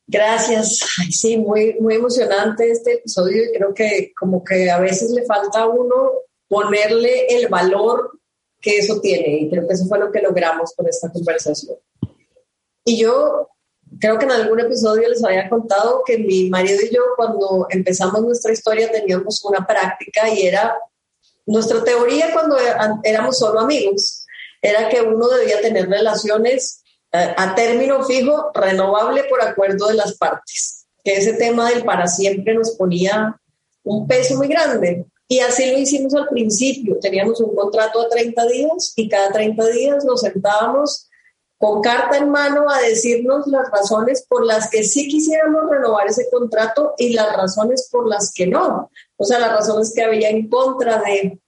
Gracias. 0.06 0.78
sí, 1.10 1.36
muy, 1.36 1.74
muy 1.80 1.94
emocionante 1.94 2.70
este 2.70 2.94
episodio 2.94 3.44
y 3.44 3.56
creo 3.56 3.74
que 3.74 4.12
como 4.18 4.42
que 4.42 4.70
a 4.70 4.78
veces 4.78 5.10
le 5.10 5.24
falta 5.24 5.62
a 5.62 5.68
uno 5.68 6.10
ponerle 6.48 7.26
el 7.28 7.48
valor 7.48 8.18
que 8.60 8.78
eso 8.78 9.00
tiene 9.00 9.40
y 9.40 9.50
creo 9.50 9.66
que 9.66 9.74
eso 9.74 9.86
fue 9.86 9.98
lo 9.98 10.10
que 10.10 10.20
logramos 10.20 10.72
con 10.76 10.86
esta 10.86 11.10
conversación. 11.10 11.76
Y 12.84 13.00
yo 13.00 13.48
creo 14.00 14.18
que 14.18 14.24
en 14.24 14.32
algún 14.32 14.60
episodio 14.60 15.08
les 15.08 15.22
había 15.24 15.48
contado 15.48 16.02
que 16.04 16.18
mi 16.18 16.48
marido 16.50 16.80
y 16.82 16.94
yo 16.94 17.02
cuando 17.16 17.66
empezamos 17.70 18.22
nuestra 18.22 18.52
historia 18.52 18.90
teníamos 18.90 19.44
una 19.44 19.66
práctica 19.66 20.28
y 20.28 20.46
era 20.46 20.76
nuestra 21.46 21.82
teoría 21.82 22.32
cuando 22.32 22.56
éramos 23.02 23.38
solo 23.38 23.60
amigos, 23.60 24.24
era 24.60 24.88
que 24.88 25.00
uno 25.00 25.28
debía 25.28 25.60
tener 25.60 25.88
relaciones 25.88 26.82
a 27.12 27.54
término 27.54 28.02
fijo, 28.04 28.50
renovable 28.54 29.24
por 29.24 29.42
acuerdo 29.42 29.88
de 29.88 29.94
las 29.94 30.14
partes, 30.16 30.86
que 31.04 31.16
ese 31.16 31.34
tema 31.34 31.68
del 31.68 31.84
para 31.84 32.06
siempre 32.06 32.54
nos 32.54 32.70
ponía 32.70 33.36
un 33.84 34.06
peso 34.06 34.36
muy 34.36 34.48
grande. 34.48 35.04
Y 35.28 35.40
así 35.40 35.70
lo 35.70 35.78
hicimos 35.78 36.14
al 36.14 36.28
principio. 36.28 36.98
Teníamos 37.00 37.40
un 37.40 37.54
contrato 37.54 38.00
a 38.00 38.08
30 38.08 38.46
días 38.46 38.92
y 38.96 39.08
cada 39.08 39.30
30 39.30 39.66
días 39.68 40.04
nos 40.04 40.20
sentábamos 40.20 41.08
con 41.62 41.80
carta 41.80 42.16
en 42.16 42.28
mano 42.28 42.68
a 42.68 42.80
decirnos 42.80 43.46
las 43.46 43.70
razones 43.70 44.26
por 44.28 44.44
las 44.44 44.68
que 44.68 44.82
sí 44.82 45.06
quisiéramos 45.06 45.70
renovar 45.70 46.08
ese 46.08 46.28
contrato 46.28 46.94
y 46.98 47.10
las 47.10 47.36
razones 47.36 47.88
por 47.88 48.08
las 48.08 48.32
que 48.34 48.48
no. 48.48 48.90
O 49.16 49.24
sea, 49.24 49.38
las 49.38 49.52
razones 49.52 49.92
que 49.94 50.02
había 50.02 50.28
en 50.28 50.48
contra 50.48 51.00
de... 51.02 51.38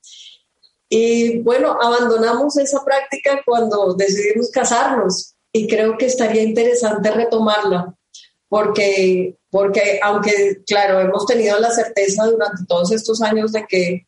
Y 0.89 1.41
bueno, 1.41 1.77
abandonamos 1.83 2.57
esa 2.59 2.85
práctica 2.85 3.43
cuando 3.45 3.95
decidimos 3.95 4.53
casarnos 4.53 5.35
y 5.51 5.67
creo 5.67 5.99
que 5.99 6.07
estaría 6.07 6.45
interesante 6.45 7.11
retomarla, 7.11 7.93
porque, 8.49 9.37
porque 9.51 9.99
aunque, 10.01 10.63
claro, 10.65 11.01
hemos 11.01 11.27
tenido 11.27 11.59
la 11.59 11.73
certeza 11.73 12.25
durante 12.27 12.65
todos 12.69 12.93
estos 12.93 13.21
años 13.21 13.51
de 13.51 13.67
que 13.67 14.07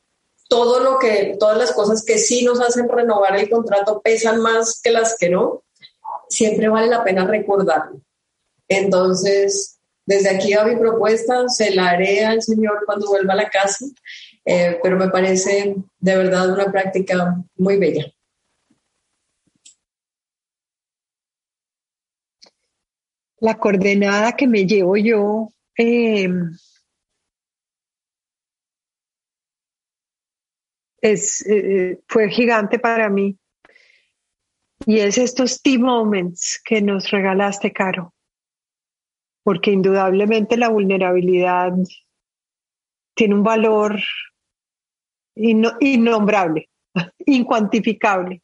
todo 0.48 0.78
lo 0.78 1.00
que, 1.00 1.36
todas 1.40 1.58
las 1.58 1.72
cosas 1.72 2.04
que 2.04 2.18
sí 2.18 2.44
nos 2.44 2.60
hacen 2.60 2.88
renovar 2.88 3.34
el 3.36 3.50
contrato 3.50 4.00
pesan 4.00 4.40
más 4.40 4.80
que 4.80 4.92
las 4.92 5.16
que 5.18 5.30
no, 5.30 5.64
siempre 6.28 6.68
vale 6.68 6.88
la 6.88 7.04
pena 7.04 7.26
recordarlo. 7.26 8.00
Entonces, 8.68 9.78
desde 10.04 10.30
aquí 10.30 10.54
va 10.54 10.64
mi 10.64 10.76
propuesta, 10.76 11.48
se 11.48 11.74
la 11.74 11.90
haré 11.90 12.24
al 12.24 12.42
Señor 12.42 12.82
cuando 12.86 13.08
vuelva 13.08 13.34
a 13.34 13.36
la 13.36 13.48
casa, 13.48 13.86
eh, 14.44 14.78
pero 14.82 14.96
me 14.96 15.08
parece 15.08 15.74
de 15.98 16.16
verdad 16.16 16.52
una 16.52 16.70
práctica 16.70 17.36
muy 17.56 17.76
bella. 17.76 18.06
la 23.38 23.58
coordenada 23.58 24.32
que 24.32 24.46
me 24.46 24.66
llevo 24.66 24.96
yo 24.96 25.48
em, 25.76 26.56
es, 31.00 31.46
eh, 31.46 32.00
fue 32.08 32.28
gigante 32.30 32.78
para 32.78 33.08
mí. 33.08 33.38
Y 34.88 35.00
es 35.00 35.18
estos 35.18 35.62
T-moments 35.62 36.62
que 36.64 36.80
nos 36.80 37.10
regalaste, 37.10 37.72
Caro. 37.72 38.14
Porque 39.42 39.72
indudablemente 39.72 40.56
la 40.56 40.68
vulnerabilidad 40.68 41.72
tiene 43.14 43.34
un 43.34 43.42
valor 43.42 44.00
innombrable, 45.34 46.70
incuantificable. 47.26 48.42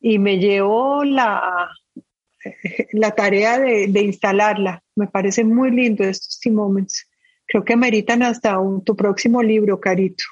Y 0.00 0.18
me 0.18 0.38
llevó 0.38 1.04
la, 1.04 1.70
la 2.92 3.12
tarea 3.12 3.60
de, 3.60 4.02
instalarla. 4.02 4.82
Me 4.96 5.06
parece 5.06 5.44
muy 5.44 5.70
lindo 5.70 6.02
estos 6.02 6.40
T-moments. 6.40 7.08
Creo 7.46 7.64
que 7.64 7.76
meritan 7.76 8.24
hasta 8.24 8.58
tu 8.84 8.96
próximo 8.96 9.40
libro, 9.40 9.78
Carito. 9.78 10.24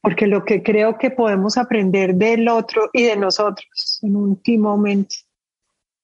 Porque 0.00 0.26
lo 0.26 0.44
que 0.44 0.62
creo 0.62 0.96
que 0.96 1.10
podemos 1.10 1.58
aprender 1.58 2.14
del 2.14 2.48
otro 2.48 2.90
y 2.92 3.02
de 3.02 3.16
nosotros 3.16 3.98
en 4.02 4.16
un 4.16 4.42
T-moment 4.42 5.10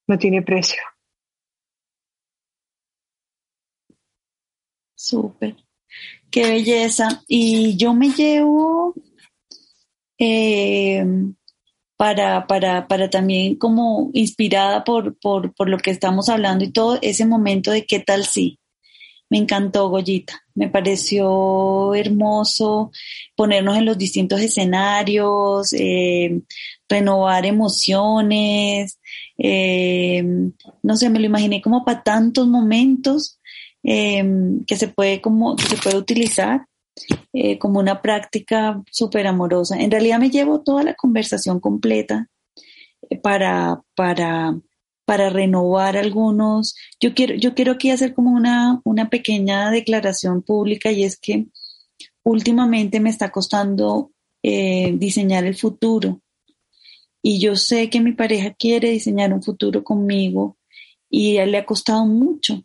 no 0.07 0.17
tiene 0.17 0.41
precio. 0.41 0.81
Súper. 4.95 5.55
Qué 6.29 6.47
belleza. 6.47 7.23
Y 7.27 7.77
yo 7.77 7.93
me 7.93 8.09
llevo 8.09 8.93
eh, 10.17 11.05
para, 11.97 12.47
para, 12.47 12.87
para 12.87 13.09
también 13.09 13.55
como 13.55 14.09
inspirada 14.13 14.83
por, 14.83 15.17
por, 15.19 15.53
por 15.53 15.69
lo 15.69 15.77
que 15.77 15.91
estamos 15.91 16.29
hablando 16.29 16.65
y 16.65 16.71
todo 16.71 16.97
ese 17.01 17.25
momento 17.25 17.71
de 17.71 17.85
qué 17.85 17.99
tal 17.99 18.25
si. 18.25 18.59
Me 19.29 19.39
encantó 19.39 19.89
Goyita, 19.89 20.43
me 20.53 20.69
pareció 20.69 21.93
hermoso 21.95 22.91
ponernos 23.35 23.77
en 23.77 23.85
los 23.85 23.97
distintos 23.97 24.39
escenarios, 24.39 25.73
eh, 25.73 26.41
renovar 26.87 27.45
emociones, 27.45 28.99
eh, 29.37 30.23
no 30.83 30.95
sé, 30.95 31.09
me 31.09 31.19
lo 31.19 31.25
imaginé 31.25 31.61
como 31.61 31.83
para 31.83 32.03
tantos 32.03 32.47
momentos 32.47 33.39
eh, 33.83 34.23
que 34.67 34.75
se 34.77 34.87
puede 34.89 35.21
como 35.21 35.57
se 35.57 35.77
puede 35.77 35.97
utilizar 35.97 36.65
como 37.59 37.79
una 37.79 38.01
práctica 38.01 38.81
súper 38.89 39.27
amorosa. 39.27 39.77
En 39.77 39.91
realidad 39.91 40.19
me 40.19 40.29
llevo 40.29 40.61
toda 40.61 40.81
la 40.83 40.93
conversación 40.93 41.59
completa 41.59 42.29
para, 43.21 43.81
para, 43.95 44.55
para 45.05 45.29
renovar 45.29 45.97
algunos. 45.97 46.75
Yo 46.99 47.13
quiero, 47.13 47.35
yo 47.35 47.53
quiero 47.53 47.73
aquí 47.73 47.91
hacer 47.91 48.13
como 48.13 48.31
una, 48.31 48.81
una 48.83 49.09
pequeña 49.09 49.71
declaración 49.71 50.41
pública 50.41 50.91
y 50.91 51.03
es 51.03 51.17
que 51.17 51.47
últimamente 52.23 52.99
me 52.99 53.09
está 53.09 53.31
costando 53.31 54.11
eh, 54.43 54.93
diseñar 54.97 55.45
el 55.45 55.55
futuro. 55.55 56.21
Y 57.21 57.39
yo 57.39 57.55
sé 57.55 57.89
que 57.89 58.01
mi 58.01 58.13
pareja 58.13 58.53
quiere 58.53 58.89
diseñar 58.89 59.33
un 59.33 59.41
futuro 59.41 59.83
conmigo 59.83 60.57
y 61.09 61.43
le 61.43 61.57
ha 61.57 61.65
costado 61.65 62.05
mucho. 62.05 62.63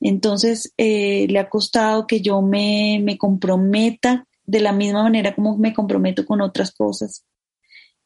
Entonces, 0.00 0.72
eh, 0.76 1.26
le 1.28 1.38
ha 1.38 1.48
costado 1.48 2.06
que 2.06 2.20
yo 2.20 2.40
me, 2.40 3.00
me, 3.02 3.18
comprometa 3.18 4.26
de 4.44 4.60
la 4.60 4.72
misma 4.72 5.02
manera 5.02 5.34
como 5.34 5.56
me 5.56 5.74
comprometo 5.74 6.24
con 6.24 6.40
otras 6.40 6.72
cosas. 6.72 7.24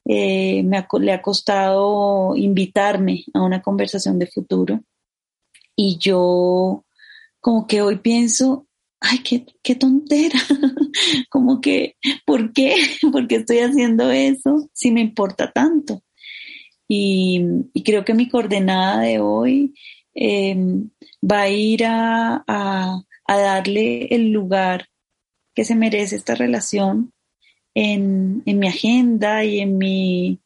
Eh, 0.05 0.63
me 0.65 0.85
le 1.01 1.13
ha 1.13 1.23
costado 1.23 2.37
invitarme 2.37 3.25
a 3.35 3.43
una 3.43 3.63
conversación 3.63 4.19
de 4.19 4.27
futuro. 4.27 4.81
Y 5.77 5.99
yo 5.99 6.85
como 7.41 7.67
que 7.67 7.83
hoy 7.83 7.99
pienso, 7.99 8.67
ay, 9.01 9.19
qué, 9.19 9.47
qué 9.63 9.75
tontera, 9.75 10.39
como 11.31 11.61
que, 11.61 11.97
¿por 12.27 12.53
qué? 12.53 12.75
¿Por 13.13 13.27
qué 13.29 13.37
estoy 13.37 13.59
haciendo 13.59 14.11
eso 14.11 14.69
si 14.73 14.91
me 14.91 15.01
importa 15.01 15.53
tanto? 15.53 16.03
Y, 16.89 17.43
creo 17.85 18.05
que 18.05 18.15
mi 18.15 18.29
coordenada 18.29 19.01
de 19.01 19.19
hoy 19.19 19.75
Em, 20.15 20.91
va 21.23 21.43
a 21.43 21.49
ir 21.49 21.85
a, 21.87 22.45
darle 23.27 24.09
el 24.15 24.31
lugar 24.31 24.89
que 25.55 25.65
se 25.65 25.75
merece 25.75 26.17
esta 26.17 26.35
relación 26.35 27.13
en, 27.75 28.43
mi 28.45 28.69
agenda 28.69 29.45
y 29.45 29.61
en 29.61 29.79
mi, 29.79 30.41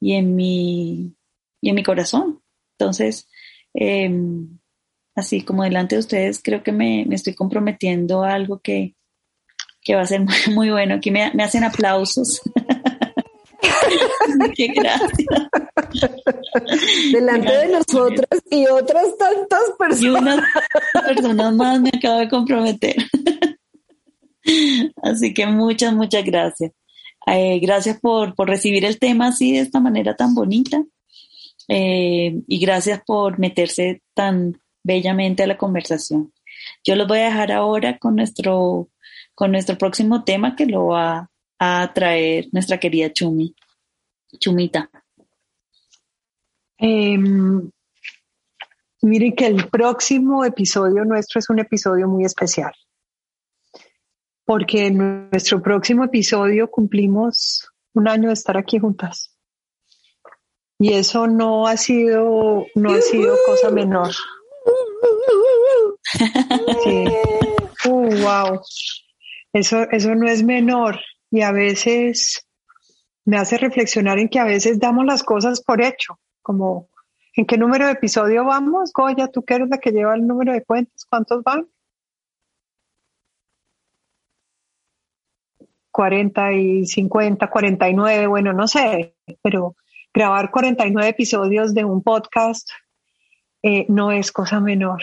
y 0.00 0.14
en 0.14 0.36
mi, 0.36 1.14
y 1.60 1.68
en 1.68 1.74
mi 1.74 1.82
corazón. 1.82 2.40
Entonces, 2.78 3.28
em, 3.74 4.58
así 5.14 5.42
como 5.42 5.64
delante 5.64 5.96
de 5.96 6.00
ustedes, 6.00 6.40
creo 6.42 6.62
que 6.62 6.72
me, 6.72 7.02
estoy 7.10 7.34
comprometiendo 7.34 8.22
a 8.22 8.34
algo 8.34 8.60
que, 8.60 8.94
va 9.90 10.02
a 10.02 10.06
ser 10.06 10.20
muy, 10.54 10.70
bueno. 10.70 10.96
Aquí 10.96 11.10
me, 11.10 11.32
me 11.34 11.42
hacen 11.42 11.64
aplausos. 11.64 12.40
Qué 14.54 14.68
gracias. 14.68 15.28
Delante 17.12 17.52
de 17.52 17.68
nosotras 17.68 18.42
y 18.50 18.66
otras 18.66 19.16
tantas 19.16 19.62
personas. 19.78 20.02
Y 20.02 20.08
unas 20.08 20.40
personas 21.06 21.54
más 21.54 21.80
me 21.80 21.90
acabo 21.90 22.18
de 22.18 22.28
comprometer. 22.28 22.96
Así 25.02 25.34
que 25.34 25.46
muchas, 25.46 25.94
muchas 25.94 26.24
gracias. 26.24 26.72
Eh, 27.26 27.58
gracias 27.60 28.00
por, 28.00 28.34
recibir 28.38 28.84
el 28.84 28.98
tema 28.98 29.28
así 29.28 29.52
de 29.52 29.60
esta 29.60 29.80
manera 29.80 30.16
tan 30.16 30.34
bonita. 30.34 30.82
Eh, 31.68 32.40
y 32.46 32.58
gracias 32.58 33.02
por 33.06 33.38
meterse 33.38 34.02
tan 34.14 34.58
bellamente 34.82 35.42
a 35.42 35.46
la 35.46 35.58
conversación. 35.58 36.32
Yo 36.84 36.96
los 36.96 37.06
voy 37.06 37.18
a 37.18 37.26
dejar 37.26 37.52
ahora 37.52 37.98
con 37.98 38.16
nuestro, 38.16 38.88
con 39.34 39.52
nuestro 39.52 39.76
próximo 39.76 40.24
tema 40.24 40.56
que 40.56 40.66
lo 40.66 40.86
va 40.86 41.30
a 41.58 41.92
traer 41.94 42.48
nuestra 42.52 42.78
querida 42.78 43.12
Chumi. 43.12 43.54
Chumita. 44.38 44.90
Em, 46.78 47.70
miren 49.02 49.34
que 49.34 49.46
el 49.46 49.68
próximo 49.68 50.44
episodio 50.44 51.04
nuestro 51.04 51.40
es 51.40 51.50
un 51.50 51.58
episodio 51.58 52.06
muy 52.08 52.24
especial, 52.24 52.72
porque 54.48 54.86
en 54.86 55.28
nuestro 55.30 55.60
próximo 55.60 56.04
episodio 56.04 56.70
cumplimos 56.70 57.68
un 57.92 58.08
año 58.08 58.28
de 58.28 58.32
estar 58.32 58.56
aquí 58.56 58.78
juntas. 58.78 59.36
Y 60.78 60.94
eso 60.94 61.26
no 61.26 61.66
ha 61.66 61.76
sido, 61.76 62.64
no 62.74 62.94
ha 62.94 63.00
sido 63.02 63.36
cosa 63.44 63.68
menor. 63.70 64.08
Uh, 67.84 68.08
wow. 68.22 68.60
Eso, 69.52 69.82
eso 69.90 70.14
no 70.14 70.26
es 70.26 70.42
menor. 70.42 70.98
Y 71.30 71.42
a 71.42 71.52
veces 71.52 72.46
me 73.26 73.36
hace 73.36 73.58
reflexionar 73.58 74.18
en 74.18 74.30
que 74.30 74.38
a 74.38 74.44
veces 74.44 74.80
damos 74.80 75.04
las 75.04 75.22
cosas 75.22 75.60
por 75.60 75.82
hecho, 75.82 76.18
como 76.40 76.88
¿en 77.34 77.44
qué 77.44 77.58
número 77.58 77.84
de 77.84 77.92
episodio 77.92 78.46
vamos? 78.46 78.92
Goya, 78.94 79.28
tú 79.28 79.44
que 79.44 79.56
eres 79.56 79.68
la 79.68 79.76
que 79.76 79.90
lleva 79.90 80.14
el 80.14 80.26
número 80.26 80.54
de 80.54 80.64
cuentas, 80.64 81.04
¿cuántos 81.04 81.42
van? 81.42 81.68
40 85.98 86.52
y 86.52 86.86
50, 86.86 87.50
49, 87.50 88.28
bueno, 88.28 88.52
no 88.52 88.68
sé, 88.68 89.16
pero 89.42 89.74
grabar 90.14 90.52
49 90.52 91.08
episodios 91.08 91.74
de 91.74 91.84
un 91.84 92.04
podcast 92.04 92.70
eh, 93.64 93.84
no 93.88 94.12
es 94.12 94.30
cosa 94.30 94.60
menor. 94.60 95.02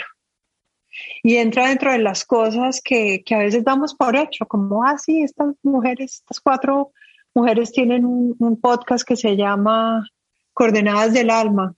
Y 1.22 1.36
entra 1.36 1.68
dentro 1.68 1.92
de 1.92 1.98
las 1.98 2.24
cosas 2.24 2.80
que, 2.82 3.24
que 3.26 3.36
a 3.36 3.40
veces 3.40 3.66
damos 3.66 3.94
por 3.94 4.16
hecho, 4.16 4.46
como, 4.46 4.86
ah, 4.86 4.98
sí, 4.98 5.22
estas 5.22 5.56
mujeres, 5.64 6.20
estas 6.20 6.40
cuatro 6.40 6.94
mujeres 7.34 7.74
tienen 7.74 8.06
un, 8.06 8.58
podcast 8.62 9.06
que 9.06 9.18
se 9.18 9.36
llama 9.36 10.08
Coordenadas 10.54 11.12
del 11.12 11.30
Alma, 11.30 11.76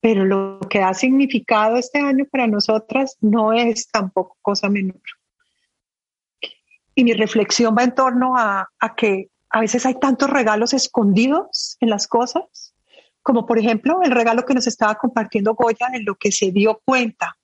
pero 0.00 0.24
lo 0.24 0.58
que 0.70 0.78
ha 0.78 0.94
significado 0.94 1.76
este 1.76 1.98
año 1.98 2.24
para 2.32 2.46
nosotras 2.46 3.18
no 3.20 3.52
es 3.52 3.90
tampoco 3.90 4.38
cosa 4.40 4.70
menor. 4.70 5.02
Y 6.94 7.04
mi 7.04 7.12
reflexión 7.12 7.74
va 7.76 7.84
en 7.84 7.94
torno 7.94 8.36
a, 8.36 8.68
que 8.96 9.28
a 9.50 9.60
veces 9.60 9.84
hay 9.86 9.98
tantos 9.98 10.30
regalos 10.30 10.74
escondidos 10.74 11.76
en 11.80 11.90
las 11.90 12.06
cosas, 12.06 12.74
como 13.22 13.46
por 13.46 13.58
ejemplo 13.58 14.00
el 14.02 14.10
regalo 14.10 14.44
que 14.44 14.54
nos 14.54 14.66
estaba 14.66 14.94
compartiendo 14.96 15.54
Goya 15.54 15.88
en 15.92 16.04
lo 16.04 16.14
que 16.14 16.30
se 16.30 16.50
dio 16.52 16.80
cuenta 16.84 17.36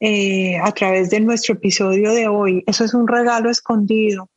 eh, 0.00 0.58
a 0.58 0.72
través 0.72 1.10
de 1.10 1.20
nuestro 1.20 1.54
episodio 1.54 2.12
de 2.12 2.28
hoy. 2.28 2.62
Eso 2.66 2.84
es 2.84 2.94
un 2.94 3.08
regalo 3.08 3.50
escondido 3.50 4.28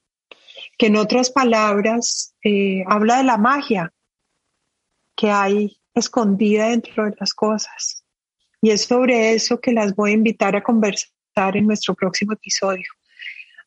que 0.78 0.88
en 0.88 0.96
otras 0.96 1.32
palabras 1.32 2.36
eh, 2.44 2.84
habla 2.88 3.18
de 3.18 3.24
la 3.24 3.38
magia 3.38 3.94
que 5.16 5.32
hay 5.32 5.80
escondida 5.94 6.70
dentro 6.70 7.06
de 7.06 7.16
las 7.20 7.34
cosas. 7.34 8.04
Y 8.62 8.72
es 8.72 8.84
sobre 8.84 9.34
eso 9.34 9.60
que 9.60 9.72
las 9.72 9.96
voy 9.96 10.12
a 10.12 10.16
invitar 10.16 10.56
a 10.56 10.64
conversar 10.64 11.56
en 11.56 11.68
nuestro 11.68 11.94
próximo 11.94 12.34
episodio. 12.34 12.88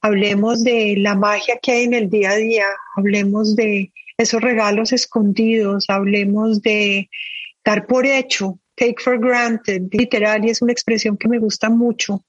Hablemos 0.00 0.62
de 0.62 0.94
la 0.98 1.14
magia 1.14 1.58
que 1.60 1.72
hay 1.72 1.84
en 1.84 1.94
el 1.94 2.08
día 2.08 2.30
a 2.30 2.36
día, 2.36 2.66
hablemos 2.96 3.56
de 3.56 3.92
esos 4.16 4.40
regalos 4.40 4.92
escondidos, 4.92 5.86
hablemos 5.88 6.62
de 6.62 7.08
dar 7.64 7.86
por 7.86 8.06
hecho, 8.06 8.58
take 8.74 8.96
for 9.02 9.18
granted, 9.18 9.82
literal, 9.92 10.44
y 10.44 10.50
es 10.50 10.62
una 10.62 10.72
expresión 10.72 11.16
que 11.16 11.28
me 11.28 11.38
gusta 11.38 11.68
mucho, 11.68 12.24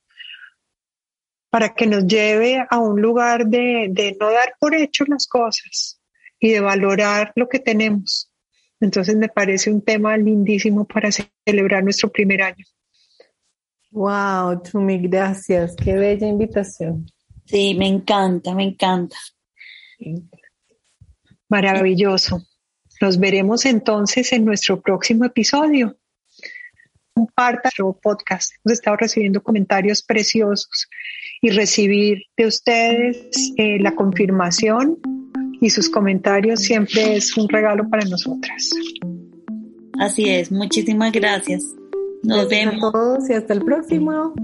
para 1.49 1.73
que 1.73 1.87
nos 1.87 2.05
lleve 2.05 2.63
a 2.69 2.77
un 2.77 3.01
lugar 3.01 3.47
de, 3.47 4.15
no 4.19 4.31
dar 4.31 4.53
por 4.59 4.75
hecho 4.75 5.05
las 5.07 5.27
cosas 5.27 5.99
y 6.39 6.49
de 6.49 6.59
valorar 6.59 7.31
lo 7.35 7.49
que 7.49 7.59
tenemos. 7.59 8.31
Entonces 8.79 9.15
me 9.15 9.29
parece 9.29 9.71
un 9.71 9.81
tema 9.81 10.15
lindísimo 10.15 10.85
para 10.85 11.09
celebrar 11.11 11.83
nuestro 11.83 12.09
primer 12.11 12.41
año. 12.41 12.65
Wow, 13.91 14.61
Chumi, 14.63 14.99
gracias. 14.99 15.75
Qué 15.75 15.93
bella 15.93 16.27
invitación. 16.27 17.07
Sí, 17.49 17.73
me 17.73 17.87
encanta, 17.87 18.53
me 18.53 18.63
encanta. 18.63 19.17
Maravilloso. 21.49 22.45
Nos 23.01 23.17
veremos 23.17 23.65
entonces 23.65 24.31
en 24.33 24.45
nuestro 24.45 24.79
próximo 24.79 25.25
episodio. 25.25 25.97
Comparta 27.13 27.61
nuestro 27.63 27.99
podcast. 27.99 28.51
Hemos 28.63 28.73
estado 28.73 28.97
recibiendo 28.97 29.41
comentarios 29.41 30.03
preciosos 30.03 30.87
y 31.41 31.49
recibir 31.49 32.19
de 32.37 32.45
ustedes 32.45 33.53
eh, 33.57 33.79
la 33.79 33.95
confirmación 33.95 34.99
y 35.59 35.71
sus 35.71 35.89
comentarios 35.89 36.61
siempre 36.61 37.15
es 37.15 37.35
un 37.35 37.49
regalo 37.49 37.89
para 37.89 38.05
nosotras. 38.05 38.69
Así 39.99 40.29
es, 40.29 40.51
muchísimas 40.51 41.11
gracias. 41.11 41.63
Nos 42.21 42.47
gracias 42.47 42.49
vemos. 42.49 42.83
a 42.83 42.91
todos 42.91 43.29
y 43.29 43.33
hasta 43.33 43.53
el 43.53 43.65
próximo. 43.65 44.35